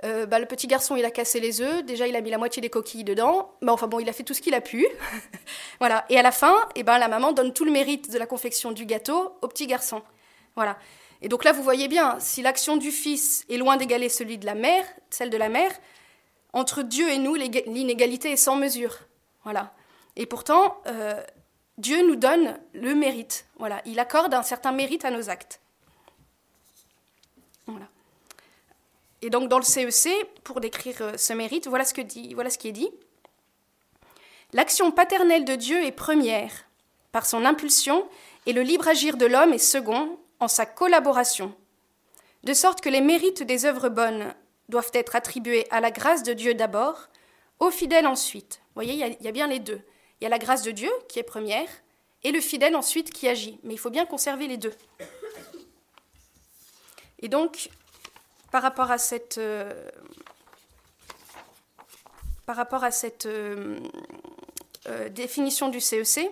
euh, 0.05 0.27
bah, 0.27 0.39
le 0.39 0.47
petit 0.47 0.67
garçon, 0.67 0.97
il 0.97 1.05
a 1.05 1.11
cassé 1.11 1.41
les 1.41 1.61
œufs. 1.61 1.85
Déjà, 1.85 2.07
il 2.07 2.17
a 2.17 2.21
mis 2.21 2.31
la 2.31 2.39
moitié 2.39 2.63
des 2.63 2.71
coquilles 2.71 3.05
dedans. 3.05 3.53
Mais 3.61 3.71
enfin 3.71 3.87
bon, 3.87 4.01
il 4.01 4.09
a 4.09 4.13
fait 4.13 4.23
tout 4.23 4.35
ce 4.35 4.41
qu'il 4.41 4.55
a 4.55 4.61
pu. 4.61 4.87
voilà. 5.79 6.05
Et 6.09 6.19
à 6.19 6.23
la 6.23 6.33
fin, 6.33 6.55
eh 6.75 6.83
ben, 6.83 6.99
la 6.99 7.09
maman 7.09 7.33
donne 7.33 7.53
tout 7.53 7.65
le 7.65 7.71
mérite 7.71 8.11
de 8.11 8.19
la 8.19 8.27
confection 8.27 8.73
du 8.73 8.87
gâteau 8.87 9.35
au 9.43 9.49
petit 9.49 9.67
garçon. 9.67 10.03
Voilà. 10.57 10.79
Et 11.23 11.29
donc 11.29 11.45
là, 11.45 11.53
vous 11.53 11.63
voyez 11.63 11.89
bien, 11.89 12.19
si 12.19 12.43
l'action 12.43 12.77
du 12.77 12.91
fils 12.91 13.45
est 13.51 13.59
loin 13.59 13.77
d'égaler 13.77 14.09
celui 14.09 14.39
de 14.39 14.47
la 14.47 14.55
mère, 14.55 14.85
celle 15.11 15.31
de 15.31 15.37
la 15.37 15.49
mère, 15.49 15.71
entre 16.53 16.83
Dieu 16.83 17.11
et 17.11 17.19
nous, 17.19 17.35
l'inégalité 17.35 18.33
est 18.33 18.37
sans 18.37 18.57
mesure. 18.57 18.97
Voilà. 19.45 19.75
Et 20.17 20.27
pourtant, 20.27 20.81
euh, 20.87 21.23
Dieu 21.79 22.07
nous 22.07 22.17
donne 22.17 22.59
le 22.73 22.95
mérite. 22.95 23.47
Voilà. 23.59 23.83
Il 23.85 24.01
accorde 24.01 24.35
un 24.35 24.43
certain 24.43 24.73
mérite 24.73 25.05
à 25.05 25.11
nos 25.11 25.29
actes. 25.29 25.61
Voilà. 27.67 27.87
Et 29.23 29.31
donc 29.31 29.49
dans 29.49 29.59
le 29.59 29.65
CEC, 29.65 30.07
e 30.07 30.27
pour 30.45 30.61
décrire 30.61 30.97
euh, 31.03 31.17
ce 31.17 31.33
mérite, 31.33 31.67
voilà 31.67 31.85
ce, 31.85 31.95
que 31.95 32.01
dit, 32.01 32.35
voilà 32.35 32.51
ce 32.51 32.59
qui 32.59 32.69
est 32.69 32.73
dit. 32.73 32.91
L'action 34.53 34.91
paternelle 34.91 35.45
de 35.45 35.55
Dieu 35.55 35.85
est 35.85 35.93
première, 35.93 36.51
par 37.13 37.27
son 37.27 37.45
impulsion, 37.45 38.09
et 38.47 38.53
le 38.53 38.63
libre 38.63 38.89
agir 38.89 39.17
de 39.17 39.27
l'homme 39.27 39.53
est 39.53 39.59
second, 39.59 40.19
en 40.41 40.49
sa 40.49 40.67
collaboration. 40.67 41.55
De 42.45 42.55
sorte 42.55 42.81
que 42.81 42.89
les 42.89 43.03
mérites 43.03 43.43
des 43.43 43.67
œuvres 43.67 43.91
bonnes 43.91 44.35
doivent 44.71 44.91
être 44.95 45.15
attribués 45.15 45.67
à 45.71 45.81
la 45.81 45.91
grâce 45.91 46.23
de 46.23 46.33
Dieu 46.33 46.55
d'abord, 46.55 47.09
aux 47.59 47.71
fidèles 47.71 48.07
ensuite. 48.07 48.61
Vous 48.69 48.83
voyez, 48.83 48.95
il 48.95 49.25
y, 49.25 49.29
a 49.29 49.33
bien 49.33 49.47
les 49.47 49.59
deux. 49.59 49.83
Il 50.21 50.25
y 50.25 50.27
a 50.27 50.31
la 50.31 50.39
grâce 50.39 50.63
de 50.63 50.71
Dieu 50.71 50.91
qui 51.09 51.19
est 51.19 51.25
première, 51.25 51.69
et 52.25 52.33
le 52.33 52.41
fidèle 52.41 52.75
ensuite 52.75 53.13
qui 53.13 53.29
agit. 53.29 53.59
Mais 53.63 53.75
il 53.75 53.79
faut 53.79 53.91
bien 53.91 54.07
conserver 54.07 54.47
les 54.47 54.57
deux. 54.57 54.73
Et 57.19 57.29
donc, 57.29 57.69
par 58.51 58.63
rapport 58.63 58.91
à 58.91 58.99
cette, 58.99 59.39
euh, 59.39 59.89
par 62.47 62.57
rapport 62.57 62.85
à 62.85 62.91
cette 62.91 63.27
euh, 63.27 63.79
euh, 64.89 65.09
définition 65.09 65.69
du 65.69 65.81
CEC, 65.81 66.19
e 66.19 66.31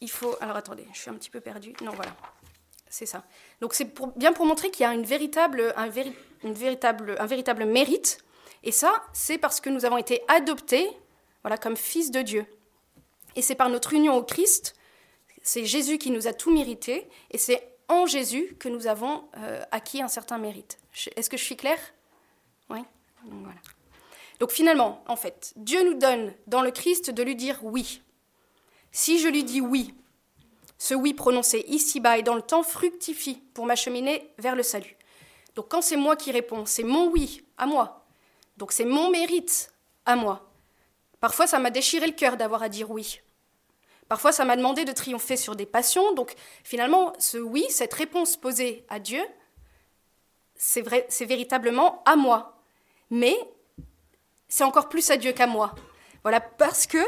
il 0.00 0.10
faut. 0.10 0.36
Alors 0.40 0.56
attendez, 0.56 0.86
je 0.92 0.98
suis 0.98 1.10
un 1.10 1.14
petit 1.14 1.30
peu 1.30 1.40
perdue. 1.40 1.74
Non, 1.82 1.92
voilà. 1.92 2.14
C'est 2.88 3.06
ça. 3.06 3.24
Donc 3.60 3.74
c'est 3.74 3.92
bien 4.16 4.32
pour 4.32 4.46
montrer 4.46 4.70
qu'il 4.70 4.84
y 4.84 4.86
a 4.86 4.94
une 4.94 5.04
véritable, 5.04 5.74
un, 5.76 5.90
une 6.44 6.52
véritable, 6.52 7.16
un 7.18 7.26
véritable 7.26 7.64
mérite. 7.64 8.18
Et 8.62 8.72
ça, 8.72 9.04
c'est 9.12 9.38
parce 9.38 9.60
que 9.60 9.70
nous 9.70 9.84
avons 9.84 9.98
été 9.98 10.22
adoptés 10.28 10.88
voilà, 11.42 11.58
comme 11.58 11.76
fils 11.76 12.10
de 12.10 12.22
Dieu. 12.22 12.46
Et 13.36 13.42
c'est 13.42 13.54
par 13.54 13.68
notre 13.68 13.92
union 13.92 14.16
au 14.16 14.22
Christ, 14.22 14.74
c'est 15.42 15.64
Jésus 15.64 15.98
qui 15.98 16.10
nous 16.10 16.26
a 16.26 16.32
tout 16.32 16.52
mérité, 16.52 17.08
et 17.30 17.38
c'est 17.38 17.75
en 17.88 18.06
Jésus 18.06 18.56
que 18.58 18.68
nous 18.68 18.86
avons 18.86 19.24
euh, 19.36 19.62
acquis 19.70 20.02
un 20.02 20.08
certain 20.08 20.38
mérite. 20.38 20.78
Est-ce 21.16 21.30
que 21.30 21.36
je 21.36 21.44
suis 21.44 21.56
claire? 21.56 21.78
Oui 22.70 22.80
Donc, 23.24 23.42
voilà. 23.42 23.60
Donc 24.40 24.50
finalement, 24.50 25.02
en 25.08 25.16
fait, 25.16 25.52
Dieu 25.56 25.82
nous 25.84 25.98
donne 25.98 26.32
dans 26.46 26.62
le 26.62 26.70
Christ 26.70 27.10
de 27.10 27.22
lui 27.22 27.36
dire 27.36 27.60
oui. 27.62 28.02
Si 28.92 29.18
je 29.18 29.28
lui 29.28 29.44
dis 29.44 29.60
oui, 29.60 29.94
ce 30.78 30.94
oui 30.94 31.14
prononcé 31.14 31.64
ici-bas 31.68 32.18
et 32.18 32.22
dans 32.22 32.34
le 32.34 32.42
temps 32.42 32.62
fructifie 32.62 33.42
pour 33.54 33.66
m'acheminer 33.66 34.30
vers 34.38 34.56
le 34.56 34.62
salut. 34.62 34.96
Donc 35.54 35.68
quand 35.70 35.82
c'est 35.82 35.96
moi 35.96 36.16
qui 36.16 36.32
réponds, 36.32 36.66
c'est 36.66 36.82
mon 36.82 37.08
oui 37.10 37.42
à 37.56 37.66
moi. 37.66 38.04
Donc 38.56 38.72
c'est 38.72 38.84
mon 38.84 39.10
mérite 39.10 39.72
à 40.04 40.16
moi. 40.16 40.50
Parfois 41.20 41.46
ça 41.46 41.58
m'a 41.58 41.70
déchiré 41.70 42.06
le 42.06 42.12
cœur 42.12 42.36
d'avoir 42.36 42.62
à 42.62 42.68
dire 42.68 42.90
oui. 42.90 43.20
Parfois, 44.08 44.32
ça 44.32 44.44
m'a 44.44 44.56
demandé 44.56 44.84
de 44.84 44.92
triompher 44.92 45.36
sur 45.36 45.56
des 45.56 45.66
passions. 45.66 46.12
Donc, 46.14 46.34
finalement, 46.62 47.12
ce 47.18 47.38
oui, 47.38 47.64
cette 47.70 47.94
réponse 47.94 48.36
posée 48.36 48.84
à 48.88 48.98
Dieu, 48.98 49.22
c'est 50.54 51.24
véritablement 51.24 52.02
à 52.04 52.16
moi. 52.16 52.62
Mais 53.10 53.36
c'est 54.48 54.64
encore 54.64 54.88
plus 54.88 55.10
à 55.10 55.16
Dieu 55.16 55.32
qu'à 55.32 55.46
moi. 55.46 55.74
Voilà, 56.22 56.40
parce 56.40 56.86
que 56.86 56.98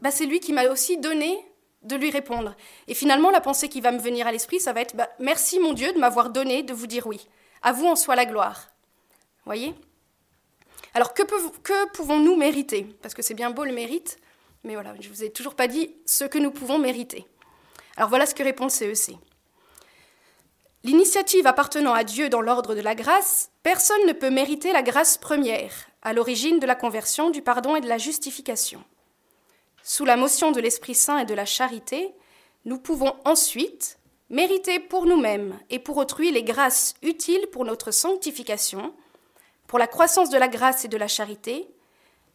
bah, 0.00 0.10
c'est 0.10 0.26
lui 0.26 0.40
qui 0.40 0.52
m'a 0.52 0.66
aussi 0.68 0.98
donné 0.98 1.38
de 1.82 1.96
lui 1.96 2.10
répondre. 2.10 2.54
Et 2.88 2.94
finalement, 2.94 3.30
la 3.30 3.40
pensée 3.40 3.68
qui 3.68 3.80
va 3.80 3.92
me 3.92 3.98
venir 3.98 4.26
à 4.26 4.32
l'esprit, 4.32 4.60
ça 4.60 4.72
va 4.72 4.80
être 4.80 4.94
bah, 4.94 5.08
merci 5.18 5.58
mon 5.58 5.72
Dieu 5.72 5.92
de 5.92 5.98
m'avoir 5.98 6.30
donné 6.30 6.62
de 6.62 6.72
vous 6.72 6.86
dire 6.86 7.06
oui. 7.06 7.28
À 7.62 7.72
vous 7.72 7.86
en 7.86 7.96
soit 7.96 8.16
la 8.16 8.26
gloire. 8.26 8.68
Voyez? 9.44 9.74
Alors 10.94 11.14
que 11.14 11.22
pouvons-nous 11.92 12.36
mériter? 12.36 12.86
Parce 13.00 13.14
que 13.14 13.22
c'est 13.22 13.34
bien 13.34 13.50
beau 13.50 13.64
le 13.64 13.72
mérite, 13.72 14.18
mais 14.64 14.74
voilà, 14.74 14.94
je 15.00 15.08
ne 15.08 15.14
vous 15.14 15.24
ai 15.24 15.30
toujours 15.30 15.54
pas 15.54 15.66
dit 15.66 15.94
ce 16.06 16.24
que 16.24 16.38
nous 16.38 16.50
pouvons 16.50 16.78
mériter. 16.78 17.26
Alors 17.96 18.08
voilà 18.08 18.26
ce 18.26 18.34
que 18.34 18.42
répond 18.42 18.64
le 18.64 18.70
CEC. 18.70 19.16
L'initiative 20.84 21.46
appartenant 21.46 21.94
à 21.94 22.04
Dieu 22.04 22.28
dans 22.28 22.40
l'ordre 22.40 22.74
de 22.74 22.80
la 22.80 22.94
grâce, 22.94 23.50
personne 23.62 24.04
ne 24.06 24.12
peut 24.12 24.30
mériter 24.30 24.72
la 24.72 24.82
grâce 24.82 25.16
première, 25.16 25.72
à 26.02 26.12
l'origine 26.12 26.58
de 26.58 26.66
la 26.66 26.74
conversion, 26.74 27.30
du 27.30 27.42
pardon 27.42 27.76
et 27.76 27.80
de 27.80 27.88
la 27.88 27.98
justification. 27.98 28.82
Sous 29.84 30.04
la 30.04 30.16
motion 30.16 30.50
de 30.50 30.60
l'Esprit 30.60 30.94
Saint 30.94 31.18
et 31.18 31.24
de 31.24 31.34
la 31.34 31.44
charité, 31.44 32.12
nous 32.64 32.78
pouvons 32.78 33.14
ensuite 33.24 33.98
mériter 34.30 34.80
pour 34.80 35.06
nous-mêmes 35.06 35.58
et 35.70 35.78
pour 35.78 35.98
autrui 35.98 36.32
les 36.32 36.42
grâces 36.42 36.94
utiles 37.02 37.46
pour 37.52 37.64
notre 37.64 37.90
sanctification, 37.90 38.94
pour 39.66 39.78
la 39.78 39.86
croissance 39.86 40.30
de 40.30 40.38
la 40.38 40.48
grâce 40.48 40.84
et 40.84 40.88
de 40.88 40.96
la 40.96 41.08
charité, 41.08 41.68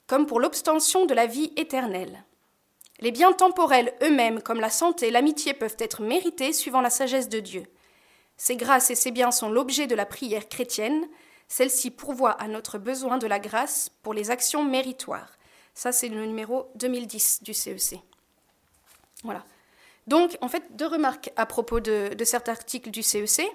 comme 0.07 0.25
pour 0.25 0.39
l'obstention 0.39 1.05
de 1.05 1.13
la 1.13 1.27
vie 1.27 1.51
éternelle. 1.57 2.23
Les 2.99 3.11
biens 3.11 3.33
temporels 3.33 3.93
eux-mêmes, 4.01 4.41
comme 4.41 4.59
la 4.59 4.71
santé 4.71 5.07
et 5.07 5.11
l'amitié, 5.11 5.53
peuvent 5.53 5.75
être 5.77 6.01
mérités 6.01 6.53
suivant 6.53 6.81
la 6.81 6.89
sagesse 6.89 7.29
de 7.29 7.39
Dieu. 7.39 7.65
Ces 8.37 8.55
grâces 8.55 8.89
et 8.89 8.95
ces 8.95 9.11
biens 9.11 9.31
sont 9.31 9.49
l'objet 9.49 9.85
de 9.85 9.95
la 9.95 10.05
prière 10.05 10.47
chrétienne. 10.47 11.07
Celle-ci 11.47 11.91
pourvoit 11.91 12.31
à 12.31 12.47
notre 12.47 12.77
besoin 12.77 13.17
de 13.17 13.27
la 13.27 13.39
grâce 13.39 13.89
pour 14.01 14.13
les 14.13 14.31
actions 14.31 14.63
méritoires. 14.63 15.37
Ça, 15.73 15.91
c'est 15.91 16.07
le 16.07 16.25
numéro 16.25 16.71
2010 16.75 17.43
du 17.43 17.53
CEC. 17.53 17.93
E 17.93 17.97
voilà. 19.23 19.43
Donc, 20.07 20.37
en 20.41 20.47
fait, 20.47 20.63
deux 20.75 20.87
remarques 20.87 21.31
à 21.35 21.45
propos 21.45 21.79
de, 21.79 22.13
de 22.15 22.25
cet 22.25 22.49
article 22.49 22.89
du 22.89 23.03
CEC. 23.03 23.47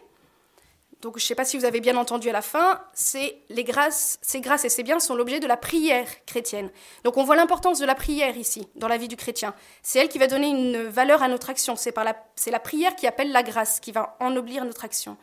Donc 1.03 1.19
je 1.19 1.25
ne 1.25 1.27
sais 1.27 1.35
pas 1.35 1.45
si 1.45 1.59
vous 1.59 1.65
avez 1.65 1.81
bien 1.81 1.97
entendu 1.97 2.29
à 2.29 2.33
la 2.33 2.43
fin, 2.43 2.81
c'est 2.95 3.43
les 3.49 3.65
grâces, 3.65 4.21
ces 4.23 4.41
grâces 4.41 4.65
et 4.65 4.69
ces 4.69 4.85
biens 4.85 5.01
sont 5.01 5.17
l'objet 5.17 5.41
de 5.41 5.49
la 5.49 5.57
prière 5.57 6.07
chrétienne. 6.27 6.71
Donc 7.03 7.17
on 7.17 7.25
voit 7.25 7.35
l'importance 7.35 7.81
de 7.81 7.85
la 7.85 7.97
prière 7.97 8.37
ici, 8.37 8.69
dans 8.77 8.87
la 8.87 8.99
vie 8.99 9.09
du 9.09 9.17
chrétien. 9.17 9.53
C'est 9.83 9.99
elle 9.99 10.09
qui 10.09 10.19
va 10.19 10.29
donner 10.29 10.49
une 10.49 10.85
valeur 10.85 11.25
à 11.25 11.27
notre 11.29 11.51
action. 11.51 11.75
C'est 11.75 11.95
la, 11.97 12.15
la 12.47 12.61
prière 12.61 12.95
qui 12.95 13.09
appelle 13.09 13.33
la 13.33 13.43
grâce, 13.43 13.81
qui 13.81 13.91
va 13.91 14.17
ennoblir 14.21 14.65
notre 14.65 14.85
action. 14.85 15.17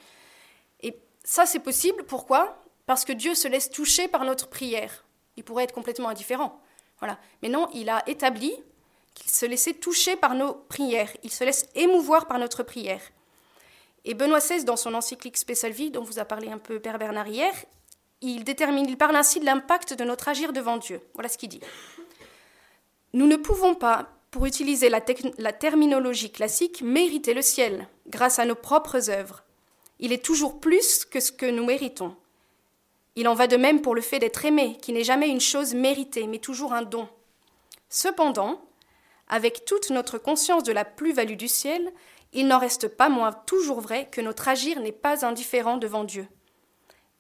Et 0.82 1.00
ça 1.24 1.46
c'est 1.46 1.60
possible, 1.60 2.04
pourquoi? 2.04 2.62
Parce 2.86 3.06
que 3.06 3.14
Dieu 3.14 3.34
se 3.34 3.48
laisse 3.48 3.70
toucher 3.70 4.10
par 4.10 4.26
notre 4.26 4.50
prière. 4.50 5.06
Il 5.38 5.46
pourrait 5.46 5.64
être 5.64 5.74
complètement 5.74 6.10
indifférent. 6.10 6.60
Voilà. 7.00 7.18
Mais 7.42 7.48
non, 7.48 7.70
il 7.74 7.90
a 7.90 8.04
établi 8.06 8.54
qu'il 9.14 9.32
se 9.32 9.46
laissait 9.46 9.76
toucher 9.76 10.18
par 10.18 10.36
nos 10.36 10.56
prières. 10.56 11.16
Il 11.24 11.32
se 11.32 11.46
laisse 11.46 11.68
émouvoir 11.74 12.28
par 12.28 12.38
notre 12.38 12.64
prière. 12.64 13.02
Et 14.06 14.14
Benoît 14.14 14.40
XVI, 14.40 14.64
dans 14.64 14.78
son 14.78 14.94
encyclique 14.94 15.38
Spécial 15.38 15.72
Vie, 15.72 15.92
dont 15.92 16.04
vous 16.04 16.20
a 16.20 16.26
parlé 16.26 16.50
un 16.50 16.58
peu 16.58 16.80
Père 16.80 17.00
Bernard 17.00 17.28
hier, 17.28 17.54
il 18.22 18.44
détermine, 18.44 18.86
il 18.88 18.98
parle 18.98 19.16
ainsi 19.16 19.40
de 19.40 19.46
l'impact 19.46 19.94
de 19.94 20.04
notre 20.04 20.28
agir 20.28 20.54
devant 20.54 20.78
Dieu. 20.78 21.02
Voilà 21.14 21.30
ce 21.30 21.38
qu'il 21.38 21.50
dit. 21.50 21.62
Nous 23.14 23.28
ne 23.28 23.36
pouvons 23.36 23.76
pas, 23.76 24.10
pour 24.32 24.46
utiliser 24.46 24.90
la, 24.90 25.02
la 25.38 25.54
terminologie 25.54 26.32
classique, 26.32 26.82
mériter 26.82 27.34
le 27.34 27.42
ciel 27.42 27.88
grâce 28.08 28.40
à 28.40 28.46
nos 28.46 28.56
propres 28.56 29.10
œuvres. 29.10 29.44
Il 30.00 30.14
est 30.14 30.24
toujours 30.24 30.60
plus 30.60 31.06
que 31.06 31.20
ce 31.20 31.32
que 31.32 31.46
nous 31.46 31.66
méritons. 31.66 32.16
Il 33.16 33.28
en 33.28 33.34
va 33.34 33.48
de 33.48 33.58
même 33.58 33.82
pour 33.82 33.96
le 33.96 34.02
fait 34.02 34.20
d'être 34.20 34.46
aimé, 34.46 34.78
qui 34.82 34.94
n'est 34.94 35.04
jamais 35.04 35.30
une 35.30 35.42
chose 35.42 35.74
méritée, 35.74 36.28
mais 36.28 36.40
toujours 36.40 36.74
un 36.74 36.84
don. 36.84 37.10
Cependant, 37.90 38.62
avec 39.28 39.66
toute 39.66 39.90
notre 39.90 40.18
conscience 40.18 40.64
de 40.64 40.72
la 40.72 40.86
plus-value 40.86 41.36
du 41.36 41.48
ciel, 41.48 41.92
il 42.34 42.48
n'en 42.48 42.60
reste 42.60 42.88
pas 42.88 43.10
moins 43.10 43.32
toujours 43.32 43.82
vrai 43.82 44.08
que 44.12 44.22
notre 44.22 44.48
agir 44.48 44.80
n'est 44.80 44.92
pas 44.92 45.26
indifférent 45.26 45.78
devant 45.78 46.04
Dieu. 46.04 46.28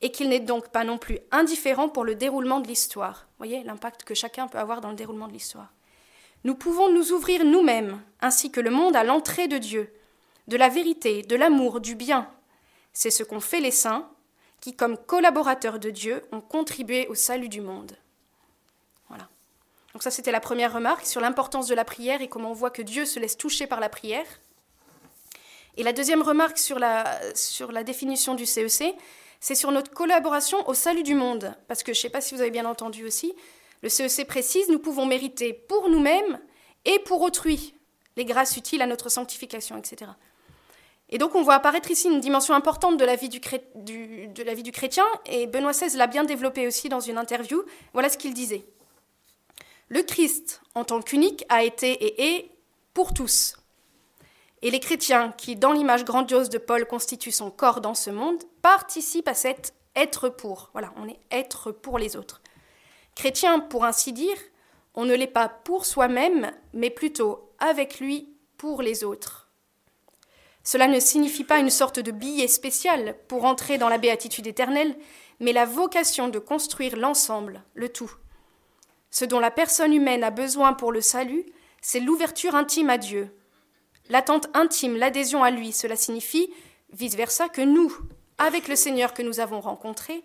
et 0.01 0.11
qu'il 0.11 0.29
n'est 0.29 0.39
donc 0.39 0.69
pas 0.69 0.83
non 0.83 0.97
plus 0.97 1.19
indifférent 1.31 1.89
pour 1.89 2.05
le 2.05 2.15
déroulement 2.15 2.59
de 2.61 2.67
l'histoire. 2.67 3.27
Voyez 3.37 3.63
l'impact 3.63 4.03
que 4.03 4.13
chacun 4.13 4.47
peut 4.47 4.57
avoir 4.57 4.81
dans 4.81 4.89
le 4.89 4.95
déroulement 4.95 5.27
de 5.27 5.33
l'histoire. 5.33 5.73
Nous 6.45 6.55
pouvons 6.55 6.89
nous 6.89 7.11
ouvrir 7.11 7.43
nous-mêmes, 7.43 8.01
ainsi 8.21 8.49
que 8.49 8.61
le 8.61 8.69
monde, 8.69 8.95
à 8.95 9.03
l'entrée 9.03 9.49
de 9.49 9.57
Dieu, 9.57 9.93
de 10.47 10.55
la 10.55 10.69
vérité, 10.69 11.21
de 11.23 11.35
l'amour, 11.35 11.81
du 11.81 11.95
bien. 11.95 12.31
C'est 12.93 13.11
ce 13.11 13.23
qu'ont 13.23 13.41
fait 13.41 13.59
les 13.59 13.71
saints, 13.71 14.09
qui, 14.61 14.73
comme 14.73 14.97
collaborateurs 14.97 15.79
de 15.79 15.89
Dieu, 15.89 16.23
ont 16.31 16.41
contribué 16.41 17.07
au 17.07 17.15
salut 17.15 17.49
du 17.49 17.61
monde. 17.61 17.97
Voilà. 19.09 19.27
Donc 19.93 20.03
ça, 20.03 20.11
c'était 20.11 20.31
la 20.31 20.39
première 20.39 20.73
remarque 20.73 21.05
sur 21.05 21.19
l'importance 21.21 21.67
de 21.67 21.75
la 21.75 21.85
prière 21.85 22.21
et 22.21 22.29
comment 22.29 22.51
on 22.51 22.53
voit 22.53 22.71
que 22.71 22.81
Dieu 22.81 23.05
se 23.05 23.19
laisse 23.19 23.37
toucher 23.37 23.67
par 23.67 23.81
la 23.81 23.89
prière. 23.89 24.25
Et 25.77 25.83
la 25.83 25.93
deuxième 25.93 26.21
remarque 26.21 26.57
sur 26.57 26.79
la, 26.79 27.83
définition 27.83 28.35
du 28.35 28.45
CEC, 28.45 28.95
c'est 29.39 29.55
sur 29.55 29.71
notre 29.71 29.91
collaboration 29.91 30.67
au 30.67 30.73
salut 30.73 31.03
du 31.03 31.15
monde. 31.15 31.55
Parce 31.67 31.83
que 31.83 31.93
je 31.93 31.99
ne 31.99 32.01
sais 32.01 32.09
pas 32.09 32.21
si 32.21 32.35
vous 32.35 32.41
avez 32.41 32.51
bien 32.51 32.65
entendu 32.65 33.05
aussi, 33.05 33.33
le 33.81 33.89
CEC 33.89 34.27
précise, 34.27 34.67
nous 34.69 34.79
pouvons 34.79 35.05
mériter 35.05 35.53
pour 35.53 35.89
nous-mêmes 35.89 36.39
et 36.85 36.99
pour 36.99 37.21
autrui 37.21 37.73
les 38.17 38.25
grâces 38.25 38.57
utiles 38.57 38.81
à 38.81 38.87
notre 38.87 39.09
sanctification, 39.09 39.77
etc. 39.77 40.11
Et 41.09 41.17
donc 41.17 41.35
on 41.35 41.41
voit 41.41 41.55
apparaître 41.55 41.89
ici 41.89 42.07
une 42.07 42.19
dimension 42.19 42.53
importante 42.53 42.97
de 42.97 43.05
la 43.05 43.15
vie 43.15 43.29
du, 43.29 43.39
de 43.39 44.43
la 44.43 44.53
vie 44.53 44.63
du 44.63 44.71
chrétien, 44.71 45.05
et 45.25 45.47
Benoît 45.47 45.71
XVI 45.71 45.95
l'a 45.97 46.07
bien 46.07 46.23
développé 46.23 46.67
aussi 46.67 46.89
dans 46.89 46.99
une 46.99 47.17
interview. 47.17 47.63
Voilà 47.93 48.09
ce 48.09 48.17
qu'il 48.17 48.33
disait. 48.33 48.65
Le 49.87 50.03
Christ, 50.03 50.61
en 50.75 50.83
tant 50.83 51.01
qu'unique, 51.01 51.45
a 51.49 51.63
été 51.63 51.91
et 51.91 52.35
est 52.35 52.51
pour 52.93 53.13
tous. 53.13 53.58
Et 54.61 54.71
les 54.71 54.79
chrétiens, 54.79 55.33
qui, 55.37 55.55
dans 55.55 55.71
l'image 55.71 56.03
grandiose 56.03 56.49
de 56.49 56.57
Paul, 56.57 56.85
constituent 56.85 57.31
son 57.31 57.49
corps 57.49 57.81
dans 57.81 57.93
ce 57.93 58.09
monde, 58.09 58.43
participent 58.61 59.27
à 59.27 59.33
cet 59.33 59.73
être 59.95 60.29
pour. 60.29 60.69
Voilà, 60.73 60.91
on 60.97 61.07
est 61.07 61.19
être 61.31 61.71
pour 61.71 61.97
les 61.97 62.15
autres. 62.15 62.41
Chrétien, 63.15 63.59
pour 63.59 63.85
ainsi 63.85 64.13
dire, 64.13 64.37
on 64.95 65.05
ne 65.05 65.15
l'est 65.15 65.27
pas 65.27 65.49
pour 65.49 65.85
soi-même, 65.85 66.51
mais 66.73 66.89
plutôt 66.89 67.51
avec 67.59 67.99
lui 67.99 68.29
pour 68.57 68.81
les 68.81 69.03
autres. 69.03 69.49
Cela 70.63 70.87
ne 70.87 70.99
signifie 70.99 71.45
pas 71.45 71.59
une 71.59 71.69
sorte 71.69 71.99
de 71.99 72.11
billet 72.11 72.47
spécial 72.47 73.15
pour 73.27 73.45
entrer 73.45 73.77
dans 73.77 73.89
la 73.89 73.97
béatitude 73.97 74.45
éternelle, 74.45 74.95
mais 75.39 75.53
la 75.53 75.65
vocation 75.65 76.27
de 76.27 76.39
construire 76.39 76.97
l'ensemble, 76.97 77.63
le 77.73 77.89
tout. 77.89 78.11
Ce 79.09 79.25
dont 79.25 79.39
la 79.39 79.51
personne 79.51 79.93
humaine 79.93 80.23
a 80.23 80.31
besoin 80.31 80.73
pour 80.73 80.91
le 80.91 81.01
salut, 81.01 81.45
c'est 81.81 82.01
l'ouverture 82.01 82.55
intime 82.55 82.89
à 82.89 82.97
Dieu, 82.97 83.33
L'attente 84.09 84.47
intime, 84.55 84.97
l'adhésion 84.97 85.43
à 85.43 85.51
lui, 85.51 85.71
cela 85.71 85.95
signifie, 85.95 86.51
vice-versa, 86.91 87.47
que 87.47 87.61
nous, 87.61 87.95
avec 88.37 88.67
le 88.67 88.75
Seigneur 88.75 89.13
que 89.13 89.21
nous 89.21 89.39
avons 89.39 89.59
rencontré, 89.59 90.23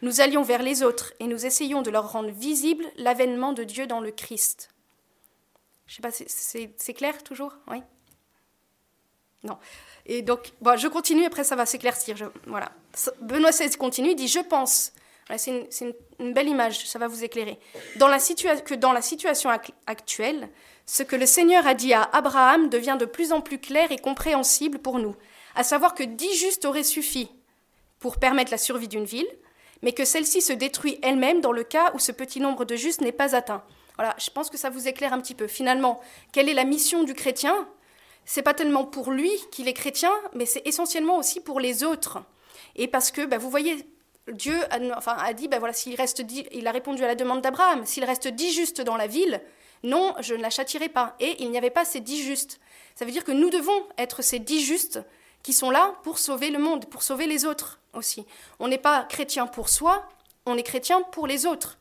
nous 0.00 0.20
allions 0.20 0.42
vers 0.42 0.62
les 0.62 0.82
autres 0.82 1.12
et 1.20 1.26
nous 1.26 1.44
essayons 1.44 1.82
de 1.82 1.90
leur 1.90 2.12
rendre 2.12 2.30
visible 2.30 2.84
l'avènement 2.96 3.52
de 3.52 3.64
Dieu 3.64 3.86
dans 3.86 4.00
le 4.00 4.10
Christ. 4.10 4.70
Je 5.86 5.96
sais 5.96 6.02
pas, 6.02 6.10
c'est 6.10 6.94
clair 6.94 7.22
toujours? 7.24 7.54
Oui 7.66 7.82
Non. 9.42 9.58
Et 10.06 10.22
donc, 10.22 10.52
bon, 10.60 10.78
je 10.78 10.88
continue, 10.88 11.24
après 11.24 11.44
ça 11.44 11.56
va 11.56 11.66
s'éclaircir. 11.66 12.30
Voilà. 12.46 12.70
Benoît 13.20 13.50
XVI 13.50 13.70
continue, 13.76 14.10
il 14.10 14.16
dit 14.16 14.28
Je 14.28 14.40
pense. 14.40 14.92
C'est 15.36 15.66
une, 16.18 16.32
belle 16.32 16.48
image, 16.48 16.86
ça 16.86 16.98
va 16.98 17.06
vous 17.06 17.22
éclairer. 17.22 17.58
Dans 17.96 18.08
la 18.08 18.18
que 18.18 18.74
dans 18.74 18.92
la 18.92 19.02
situation 19.02 19.50
actuelle, 19.86 20.48
ce 20.86 21.02
que 21.02 21.16
le 21.16 21.26
Seigneur 21.26 21.66
a 21.66 21.74
dit 21.74 21.92
à 21.92 22.02
Abraham 22.02 22.70
devient 22.70 22.96
de 22.98 23.04
plus 23.04 23.32
en 23.32 23.42
plus 23.42 23.58
clair 23.58 23.92
et 23.92 23.98
compréhensible 23.98 24.78
pour 24.78 24.98
nous, 24.98 25.14
à 25.54 25.62
savoir 25.64 25.94
que 25.94 26.02
dix 26.02 26.34
justes 26.34 26.64
auraient 26.64 26.82
suffi 26.82 27.30
pour 27.98 28.16
permettre 28.16 28.50
la 28.50 28.58
survie 28.58 28.88
d'une 28.88 29.04
ville, 29.04 29.28
mais 29.82 29.92
que 29.92 30.06
celle-ci 30.06 30.40
se 30.40 30.52
détruit 30.54 30.98
elle-même 31.02 31.42
dans 31.42 31.52
le 31.52 31.62
cas 31.62 31.92
où 31.94 31.98
ce 31.98 32.10
petit 32.10 32.40
nombre 32.40 32.64
de 32.64 32.74
justes 32.74 33.02
n'est 33.02 33.12
pas 33.12 33.36
atteint. 33.36 33.62
Voilà, 33.96 34.14
je 34.18 34.30
pense 34.30 34.48
que 34.48 34.56
ça 34.56 34.70
vous 34.70 34.88
éclaire 34.88 35.12
un 35.12 35.20
petit 35.20 35.34
peu. 35.34 35.46
Finalement, 35.46 36.00
quelle 36.32 36.48
est 36.48 36.54
la 36.54 36.64
mission 36.64 37.04
du 37.04 37.14
chrétien? 37.14 37.68
C'est 38.24 38.42
pas 38.42 38.54
tellement 38.54 38.84
pour 38.84 39.10
lui 39.10 39.30
qu'il 39.50 39.68
est 39.68 39.74
chrétien, 39.74 40.12
mais 40.34 40.46
c'est 40.46 40.66
essentiellement 40.66 41.18
aussi 41.18 41.40
pour 41.40 41.60
les 41.60 41.84
autres. 41.84 42.18
Et 42.76 42.86
parce 42.86 43.10
que, 43.10 43.26
bah, 43.26 43.38
vous 43.38 43.50
voyez, 43.50 43.84
Dieu 44.32 44.56
a, 44.70 44.78
enfin, 44.96 45.16
a 45.18 45.32
dit, 45.32 45.48
bah, 45.48 45.58
voilà, 45.58 45.72
s'il 45.72 45.94
reste 45.94 46.22
il 46.52 46.66
a 46.66 46.70
répondu 46.70 47.02
à 47.04 47.06
la 47.06 47.14
demande 47.14 47.40
d'Abraham, 47.40 47.84
s'il 47.86 48.04
reste 48.04 48.28
dix 48.28 48.52
justes 48.52 48.80
dans 48.80 48.96
la 48.96 49.06
ville, 49.06 49.40
non, 49.82 50.14
je 50.20 50.34
ne 50.34 50.42
la 50.42 50.50
châtirai 50.50 50.88
pas. 50.88 51.16
Et 51.20 51.42
il 51.42 51.50
n'y 51.50 51.58
avait 51.58 51.70
pas 51.70 51.84
ces 51.84 52.00
dix 52.00 52.22
justes. 52.22 52.60
Ça 52.94 53.04
veut 53.04 53.12
dire 53.12 53.24
que 53.24 53.32
nous 53.32 53.50
devons 53.50 53.86
être 53.96 54.22
ces 54.22 54.38
dix 54.38 54.60
justes 54.64 55.00
qui 55.42 55.52
sont 55.52 55.70
là 55.70 55.94
pour 56.02 56.18
sauver 56.18 56.50
le 56.50 56.58
monde, 56.58 56.86
pour 56.86 57.02
sauver 57.02 57.26
les 57.26 57.44
autres 57.44 57.80
aussi. 57.92 58.26
On 58.58 58.68
n'est 58.68 58.78
pas 58.78 59.04
chrétien 59.04 59.46
pour 59.46 59.68
soi, 59.68 60.08
on 60.46 60.56
est 60.56 60.62
chrétien 60.62 61.02
pour 61.02 61.26
les 61.26 61.46
autres. 61.46 61.78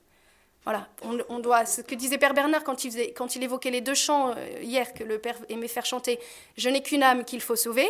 Voilà, 0.63 0.87
on, 1.29 1.39
doit, 1.39 1.65
ce 1.65 1.79
que 1.79 1.95
disait 1.95 2.17
Père 2.17 2.33
Bernard 2.33 2.65
quand 2.65 2.83
il, 2.83 3.13
quand 3.13 3.37
il 3.37 3.43
évoquait 3.43 3.71
les 3.71 3.79
deux 3.79 3.93
chants 3.93 4.33
euh, 4.35 4.59
hier 4.61 4.93
que 4.93 5.05
le 5.05 5.17
Père 5.17 5.37
aimait 5.47 5.69
faire 5.69 5.85
chanter, 5.85 6.19
Je 6.57 6.67
n'ai 6.67 6.83
qu'une 6.83 7.03
âme 7.03 7.23
qu'il 7.23 7.39
faut 7.39 7.55
sauver, 7.55 7.89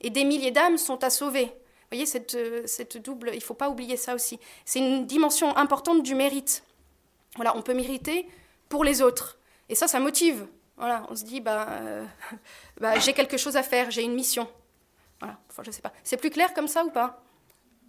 et 0.00 0.10
des 0.10 0.24
milliers 0.24 0.50
d'âmes 0.50 0.76
sont 0.76 1.04
à 1.04 1.10
sauver. 1.10 1.52
Voyez, 1.90 2.06
cette, 2.06 2.34
euh, 2.34 2.62
cette 2.66 2.98
double, 2.98 3.30
il 3.32 3.38
ne 3.38 3.42
faut 3.42 3.54
pas 3.54 3.68
oublier 3.68 3.96
ça 3.96 4.14
aussi. 4.14 4.38
C'est 4.64 4.78
une 4.78 5.06
dimension 5.06 5.56
importante 5.56 6.02
du 6.02 6.14
mérite. 6.14 6.62
Voilà, 7.36 7.56
on 7.56 7.62
peut 7.62 7.74
mériter 7.74 8.28
pour 8.68 8.84
les 8.84 9.02
autres. 9.02 9.38
Et 9.68 9.74
ça, 9.74 9.88
ça 9.88 10.00
motive. 10.00 10.46
Voilà, 10.76 11.04
on 11.10 11.16
se 11.16 11.24
dit, 11.24 11.40
bah, 11.40 11.66
euh, 11.70 12.04
bah 12.80 12.98
j'ai 12.98 13.12
quelque 13.12 13.36
chose 13.36 13.56
à 13.56 13.62
faire, 13.62 13.90
j'ai 13.90 14.02
une 14.02 14.14
mission. 14.14 14.48
Voilà, 15.18 15.38
enfin, 15.50 15.62
je 15.64 15.70
sais 15.70 15.82
pas. 15.82 15.92
C'est 16.04 16.16
plus 16.16 16.30
clair 16.30 16.54
comme 16.54 16.68
ça 16.68 16.84
ou 16.84 16.90
pas? 16.90 17.22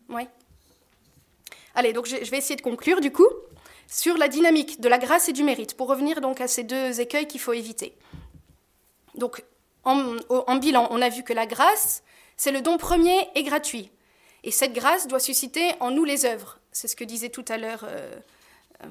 Oui. 0.10 0.28
Allez, 1.76 1.94
donc 1.94 2.06
je 2.06 2.30
vais 2.30 2.38
essayer 2.38 2.58
de 2.58 2.62
conclure 2.62 3.00
du 3.00 3.12
coup 3.12 3.30
sur 3.92 4.18
la 4.18 4.30
dynamique 4.30 4.80
de 4.80 4.88
la 4.88 4.98
grâce 4.98 5.28
et 5.28 5.34
du 5.34 5.44
mérite, 5.44 5.76
pour 5.76 5.90
revenir 5.90 6.22
donc 6.22 6.40
à 6.40 6.48
ces 6.48 6.64
deux 6.64 7.02
écueils 7.02 7.28
qu'il 7.28 7.42
faut 7.42 7.52
éviter. 7.52 7.94
Donc, 9.16 9.44
en, 9.84 10.56
bilan, 10.56 10.88
on 10.92 11.02
a 11.02 11.10
vu 11.10 11.24
que 11.24 11.34
la 11.34 11.46
grâce, 11.46 12.02
c'est 12.42 12.52
le 12.52 12.64
don 12.64 12.80
premier 12.80 13.30
et 13.36 13.44
gratuit. 13.44 13.92
Et 14.44 14.50
cette 14.50 14.74
grâce 14.74 15.08
doit 15.08 15.20
susciter 15.20 15.74
en 15.80 15.92
nous 15.92 16.04
les 16.04 16.26
œuvres. 16.26 16.58
C'est 16.72 16.88
ce 16.88 16.96
que 16.96 17.04
disait 17.04 17.30
tout 17.30 17.46
à 17.48 17.58
l'heure 17.58 17.82
euh, 17.84 18.20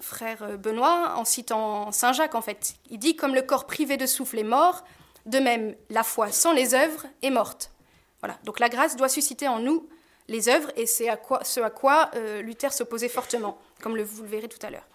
frère 0.00 0.56
Benoît, 0.56 1.14
en 1.16 1.24
citant 1.24 1.90
Saint 1.90 2.12
Jacques 2.12 2.36
en 2.36 2.42
fait. 2.42 2.74
Il 2.90 3.00
dit 3.00 3.16
comme 3.16 3.34
le 3.34 3.42
corps 3.42 3.66
privé 3.66 3.96
de 3.96 4.06
souffle 4.06 4.38
est 4.38 4.44
mort, 4.44 4.84
de 5.26 5.40
même 5.40 5.74
la 5.88 6.04
foi 6.04 6.30
sans 6.30 6.52
les 6.52 6.74
œuvres 6.74 7.06
est 7.22 7.30
morte. 7.30 7.72
Voilà. 8.20 8.38
Donc 8.44 8.60
la 8.60 8.68
grâce 8.68 8.94
doit 8.94 9.08
susciter 9.08 9.48
en 9.48 9.58
nous 9.58 9.88
les 10.28 10.48
œuvres 10.48 10.70
et 10.76 10.86
c'est 10.86 11.08
ce 11.42 11.60
à 11.60 11.70
quoi 11.70 12.08
euh, 12.14 12.42
Luther 12.42 12.72
s'opposait 12.72 13.08
fortement, 13.08 13.58
comme 13.82 14.00
vous 14.00 14.22
le 14.22 14.28
verrez 14.28 14.48
tout 14.48 14.64
à 14.64 14.70
l'heure. 14.70 14.86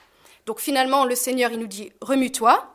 Donc 0.46 0.62
finalement, 0.62 1.04
le 1.04 1.16
Seigneur, 1.16 1.52
il 1.52 1.60
nous 1.60 1.68
dit 1.68 1.92
remue-toi, 2.00 2.74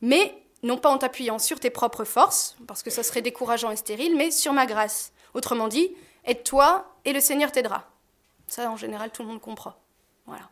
mais 0.00 0.45
non 0.66 0.76
pas 0.76 0.90
en 0.90 0.98
t'appuyant 0.98 1.38
sur 1.38 1.60
tes 1.60 1.70
propres 1.70 2.04
forces, 2.04 2.56
parce 2.66 2.82
que 2.82 2.90
ça 2.90 3.02
serait 3.02 3.22
décourageant 3.22 3.70
et 3.70 3.76
stérile, 3.76 4.16
mais 4.16 4.30
sur 4.30 4.52
ma 4.52 4.66
grâce. 4.66 5.12
Autrement 5.32 5.68
dit, 5.68 5.94
aide-toi 6.24 6.92
et 7.04 7.12
le 7.12 7.20
Seigneur 7.20 7.52
t'aidera. 7.52 7.88
Ça, 8.48 8.70
en 8.70 8.76
général, 8.76 9.10
tout 9.10 9.22
le 9.22 9.28
monde 9.28 9.40
comprend. 9.40 9.74
Voilà. 10.26 10.48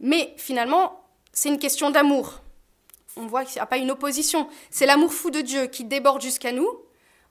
Mais 0.00 0.34
finalement, 0.36 1.04
c'est 1.32 1.48
une 1.48 1.58
question 1.58 1.90
d'amour. 1.90 2.40
On 3.16 3.26
voit 3.26 3.44
qu'il 3.44 3.56
n'y 3.56 3.60
a 3.60 3.66
pas 3.66 3.76
une 3.76 3.90
opposition. 3.90 4.48
C'est 4.70 4.86
l'amour 4.86 5.12
fou 5.12 5.30
de 5.30 5.40
Dieu 5.40 5.66
qui 5.66 5.84
déborde 5.84 6.22
jusqu'à 6.22 6.52
nous. 6.52 6.68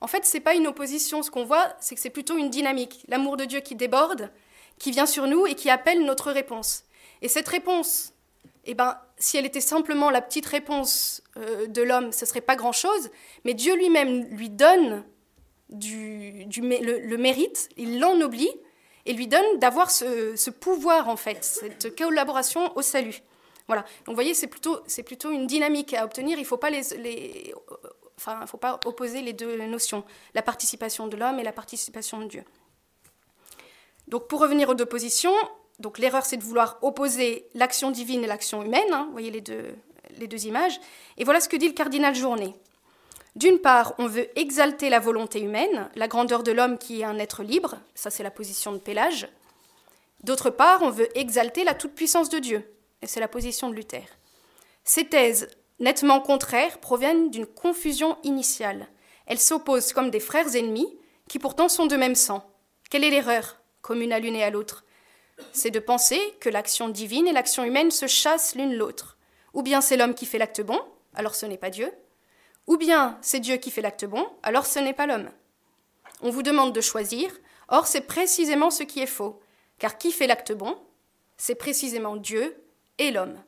En 0.00 0.06
fait, 0.06 0.24
ce 0.24 0.36
n'est 0.36 0.42
pas 0.42 0.54
une 0.54 0.66
opposition. 0.66 1.22
Ce 1.22 1.30
qu'on 1.30 1.44
voit, 1.44 1.74
c'est 1.80 1.94
que 1.94 2.00
c'est 2.00 2.10
plutôt 2.10 2.36
une 2.36 2.50
dynamique. 2.50 3.04
L'amour 3.08 3.36
de 3.36 3.44
Dieu 3.44 3.60
qui 3.60 3.74
déborde, 3.74 4.30
qui 4.78 4.90
vient 4.92 5.06
sur 5.06 5.26
nous 5.26 5.46
et 5.46 5.54
qui 5.54 5.68
appelle 5.68 6.04
notre 6.04 6.30
réponse. 6.30 6.84
Et 7.22 7.28
cette 7.28 7.48
réponse, 7.48 8.12
eh 8.64 8.74
ben, 8.74 8.98
si 9.18 9.36
elle 9.36 9.46
était 9.46 9.60
simplement 9.60 10.10
la 10.10 10.20
petite 10.20 10.46
réponse 10.46 11.22
euh, 11.36 11.66
de 11.66 11.82
l'homme, 11.82 12.12
ce 12.12 12.26
serait 12.26 12.40
pas 12.40 12.56
grand-chose. 12.56 13.10
Mais 13.44 13.54
Dieu 13.54 13.74
lui-même 13.74 14.24
lui 14.36 14.50
donne 14.50 15.04
le, 15.70 17.16
mérite, 17.16 17.68
il 17.76 18.00
l'ennoblit 18.00 18.50
et 19.06 19.12
lui 19.12 19.28
donne 19.28 19.58
d'avoir 19.58 19.90
ce, 19.90 20.50
pouvoir, 20.50 21.08
en 21.08 21.16
fait, 21.16 21.42
cette 21.42 21.96
collaboration 21.96 22.76
au 22.76 22.82
salut. 22.82 23.22
Voilà. 23.66 23.82
Donc, 23.82 24.08
vous 24.08 24.14
voyez, 24.14 24.34
c'est 24.34 24.48
plutôt, 24.48 24.82
une 25.30 25.46
dynamique 25.46 25.94
à 25.94 26.04
obtenir. 26.04 26.36
Il 26.38 26.42
ne 26.42 26.46
faut 26.46 26.56
pas 26.56 26.70
les, 26.70 27.54
faut 28.18 28.58
pas 28.58 28.80
opposer 28.84 29.22
les 29.22 29.32
deux 29.32 29.56
notions, 29.66 30.04
la 30.34 30.42
participation 30.42 31.06
de 31.06 31.16
l'homme 31.16 31.38
et 31.38 31.44
la 31.44 31.52
participation 31.52 32.18
de 32.18 32.26
Dieu. 32.26 32.44
Donc, 34.08 34.26
pour 34.26 34.40
revenir 34.40 34.68
aux 34.68 34.74
deux 34.74 34.86
positions, 34.86 35.34
donc 35.80 35.98
l'erreur, 35.98 36.24
c'est 36.24 36.36
de 36.36 36.44
vouloir 36.44 36.78
opposer 36.82 37.48
l'action 37.54 37.90
divine 37.90 38.22
et 38.22 38.26
l'action 38.26 38.62
humaine. 38.62 38.92
Hein. 38.92 39.04
vous 39.06 39.12
voyez 39.12 39.30
les 39.30 39.40
deux, 39.40 39.74
les 40.18 40.28
deux 40.28 40.46
images. 40.46 40.78
Et 41.16 41.24
voilà 41.24 41.40
ce 41.40 41.48
que 41.48 41.56
dit 41.56 41.68
le 41.68 41.74
cardinal 41.74 42.14
Journet. 42.14 42.54
D'une 43.34 43.58
part, 43.58 43.94
on 43.98 44.06
veut 44.06 44.28
exalter 44.38 44.90
la 44.90 44.98
volonté 44.98 45.40
humaine, 45.40 45.88
la 45.94 46.08
grandeur 46.08 46.42
de 46.42 46.52
l'homme 46.52 46.78
qui 46.78 47.00
est 47.00 47.04
un 47.04 47.18
être 47.18 47.42
libre, 47.42 47.76
ça 47.94 48.10
c'est 48.10 48.22
la 48.22 48.30
position 48.30 48.72
de 48.72 48.78
Pélage. 48.78 49.28
D'autre 50.24 50.50
part, 50.50 50.82
on 50.82 50.90
veut 50.90 51.08
exalter 51.16 51.64
la 51.64 51.74
toute-puissance 51.74 52.28
de 52.28 52.38
Dieu, 52.38 52.74
et 53.00 53.06
c'est 53.06 53.20
la 53.20 53.28
position 53.28 53.70
de 53.70 53.74
Luther. 53.74 54.04
Ces 54.84 55.04
thèses, 55.04 55.48
nettement 55.78 56.20
contraires, 56.20 56.78
proviennent 56.78 57.30
d'une 57.30 57.46
confusion 57.46 58.18
initiale. 58.24 58.88
Elles 59.26 59.38
s'opposent 59.38 59.92
comme 59.92 60.10
des 60.10 60.20
frères 60.20 60.56
ennemis, 60.56 60.92
qui 61.28 61.38
pourtant 61.38 61.68
sont 61.68 61.86
de 61.86 61.96
même 61.96 62.16
sang. 62.16 62.44
Quelle 62.90 63.04
est 63.04 63.10
l'erreur 63.10 63.60
commune 63.80 64.12
à 64.12 64.18
l'une 64.18 64.34
et 64.34 64.42
à 64.42 64.50
l'autre? 64.50 64.84
C'est 65.52 65.70
de 65.70 65.80
penser 65.80 66.20
que 66.40 66.48
l'action 66.48 66.88
divine 66.88 67.26
et 67.26 67.32
l'action 67.32 67.64
humaine 67.64 67.90
se 67.90 68.06
chassent 68.06 68.54
l'une 68.54 68.74
l'autre. 68.74 69.16
Ou 69.54 69.62
bien 69.62 69.80
c'est 69.80 69.96
l'homme 69.96 70.14
qui 70.14 70.26
fait 70.26 70.38
l'acte 70.38 70.60
bon, 70.60 70.80
alors 71.14 71.34
ce 71.34 71.46
n'est 71.46 71.58
pas 71.58 71.70
Dieu. 71.70 71.92
Ou 72.66 72.76
bien 72.76 73.18
c'est 73.22 73.40
Dieu 73.40 73.56
qui 73.56 73.70
fait 73.70 73.82
l'acte 73.82 74.04
bon, 74.04 74.26
alors 74.42 74.66
ce 74.66 74.78
n'est 74.78 74.92
pas 74.92 75.06
l'homme. 75.06 75.30
On 76.22 76.30
vous 76.30 76.42
demande 76.42 76.72
de 76.72 76.80
choisir, 76.80 77.30
or 77.68 77.86
c'est 77.86 78.02
précisément 78.02 78.70
ce 78.70 78.82
qui 78.82 79.00
est 79.00 79.06
faux, 79.06 79.40
car 79.78 79.98
qui 79.98 80.12
fait 80.12 80.26
l'acte 80.26 80.52
bon 80.52 80.78
C'est 81.36 81.54
précisément 81.54 82.16
Dieu 82.16 82.62
et 82.98 83.10
l'homme. 83.10 83.42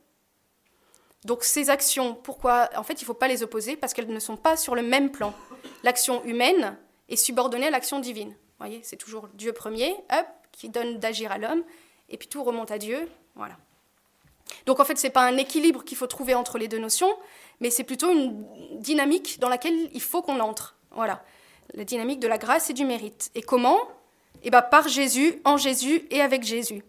Donc 1.25 1.43
ces 1.43 1.69
actions, 1.69 2.15
pourquoi 2.15 2.69
En 2.75 2.83
fait, 2.83 3.01
il 3.01 3.03
ne 3.03 3.07
faut 3.07 3.13
pas 3.13 3.27
les 3.27 3.43
opposer 3.43 3.77
parce 3.77 3.93
qu'elles 3.93 4.11
ne 4.11 4.19
sont 4.19 4.35
pas 4.35 4.57
sur 4.57 4.75
le 4.75 4.81
même 4.81 5.11
plan. 5.11 5.33
L'action 5.83 6.23
humaine 6.25 6.77
est 7.07 7.15
subordonnée 7.15 7.67
à 7.67 7.71
l'action 7.71 7.99
divine. 7.99 8.31
Vous 8.31 8.65
voyez, 8.65 8.81
c'est 8.83 8.97
toujours 8.97 9.29
Dieu 9.33 9.53
premier, 9.53 9.93
hop, 10.11 10.25
qui 10.51 10.69
donne 10.69 10.99
d'agir 10.99 11.31
à 11.31 11.37
l'homme, 11.37 11.63
et 12.09 12.17
puis 12.17 12.27
tout 12.27 12.43
remonte 12.43 12.71
à 12.71 12.77
Dieu. 12.77 13.09
Voilà. 13.35 13.57
Donc 14.65 14.79
en 14.79 14.85
fait, 14.85 14.97
ce 14.97 15.07
n'est 15.07 15.13
pas 15.13 15.23
un 15.23 15.37
équilibre 15.37 15.83
qu'il 15.83 15.97
faut 15.97 16.07
trouver 16.07 16.35
entre 16.35 16.57
les 16.57 16.67
deux 16.67 16.79
notions, 16.79 17.13
mais 17.59 17.69
c'est 17.69 17.83
plutôt 17.83 18.11
une 18.11 18.45
dynamique 18.79 19.39
dans 19.39 19.49
laquelle 19.49 19.89
il 19.93 20.01
faut 20.01 20.21
qu'on 20.21 20.39
entre. 20.39 20.75
Voilà, 20.91 21.23
la 21.73 21.83
dynamique 21.83 22.19
de 22.19 22.27
la 22.27 22.37
grâce 22.37 22.69
et 22.69 22.73
du 22.73 22.85
mérite. 22.85 23.31
Et 23.35 23.41
comment? 23.41 23.79
Eh 24.43 24.49
bien 24.51 24.61
par 24.61 24.87
Jésus, 24.87 25.41
en 25.45 25.57
Jésus 25.57 26.05
et 26.11 26.21
avec 26.21 26.43
Jésus. 26.43 26.83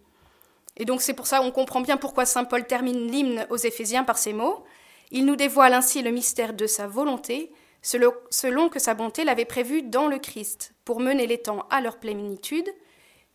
Et 0.76 0.84
donc 0.84 1.00
c'est 1.00 1.14
pour 1.14 1.26
ça 1.26 1.38
qu'on 1.38 1.52
comprend 1.52 1.80
bien 1.80 1.96
pourquoi 1.96 2.26
Saint 2.26 2.44
Paul 2.44 2.66
termine 2.66 3.10
l'hymne 3.10 3.46
aux 3.50 3.56
Éphésiens 3.56 4.04
par 4.04 4.18
ces 4.18 4.32
mots. 4.32 4.64
Il 5.10 5.24
nous 5.24 5.36
dévoile 5.36 5.72
ainsi 5.72 6.02
le 6.02 6.10
mystère 6.10 6.52
de 6.52 6.66
sa 6.66 6.88
volonté, 6.88 7.52
selon 7.80 8.68
que 8.68 8.80
sa 8.80 8.94
bonté 8.94 9.24
l'avait 9.24 9.44
prévu 9.44 9.82
dans 9.82 10.08
le 10.08 10.18
Christ, 10.18 10.74
pour 10.84 10.98
mener 10.98 11.26
les 11.26 11.38
temps 11.38 11.66
à 11.70 11.80
leur 11.80 11.98
plénitude, 11.98 12.68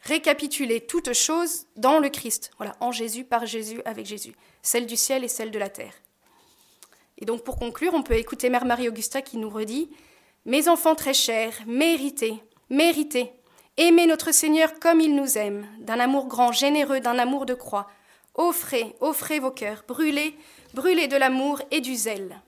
récapituler 0.01 0.81
toutes 0.81 1.13
choses 1.13 1.65
dans 1.75 1.99
le 1.99 2.09
Christ, 2.09 2.51
voilà, 2.57 2.75
en 2.79 2.91
Jésus, 2.91 3.23
par 3.23 3.45
Jésus, 3.45 3.81
avec 3.85 4.05
Jésus, 4.05 4.33
celle 4.61 4.85
du 4.85 4.95
ciel 4.95 5.23
et 5.23 5.27
celle 5.27 5.51
de 5.51 5.59
la 5.59 5.69
terre. 5.69 5.93
Et 7.17 7.25
donc 7.25 7.43
pour 7.43 7.57
conclure, 7.57 7.93
on 7.93 8.03
peut 8.03 8.17
écouter 8.17 8.49
Mère 8.49 8.65
Marie-Augusta 8.65 9.21
qui 9.21 9.37
nous 9.37 9.49
redit 9.49 9.89
Mes 10.45 10.67
enfants 10.69 10.95
très 10.95 11.13
chers, 11.13 11.53
méritez, 11.67 12.41
méritez, 12.69 13.33
aimez 13.77 14.07
notre 14.07 14.31
Seigneur 14.31 14.79
comme 14.79 15.01
il 15.01 15.15
nous 15.15 15.37
aime, 15.37 15.67
d'un 15.79 15.99
amour 15.99 16.27
grand, 16.27 16.51
généreux, 16.51 17.01
d'un 17.01 17.19
amour 17.19 17.45
de 17.45 17.53
croix. 17.53 17.89
Offrez, 18.35 18.95
offrez 19.01 19.39
vos 19.39 19.51
cœurs, 19.51 19.83
brûlez, 19.87 20.33
brûlez 20.73 21.07
de 21.07 21.17
l'amour 21.17 21.61
et 21.71 21.81
du 21.81 21.95
zèle. 21.95 22.41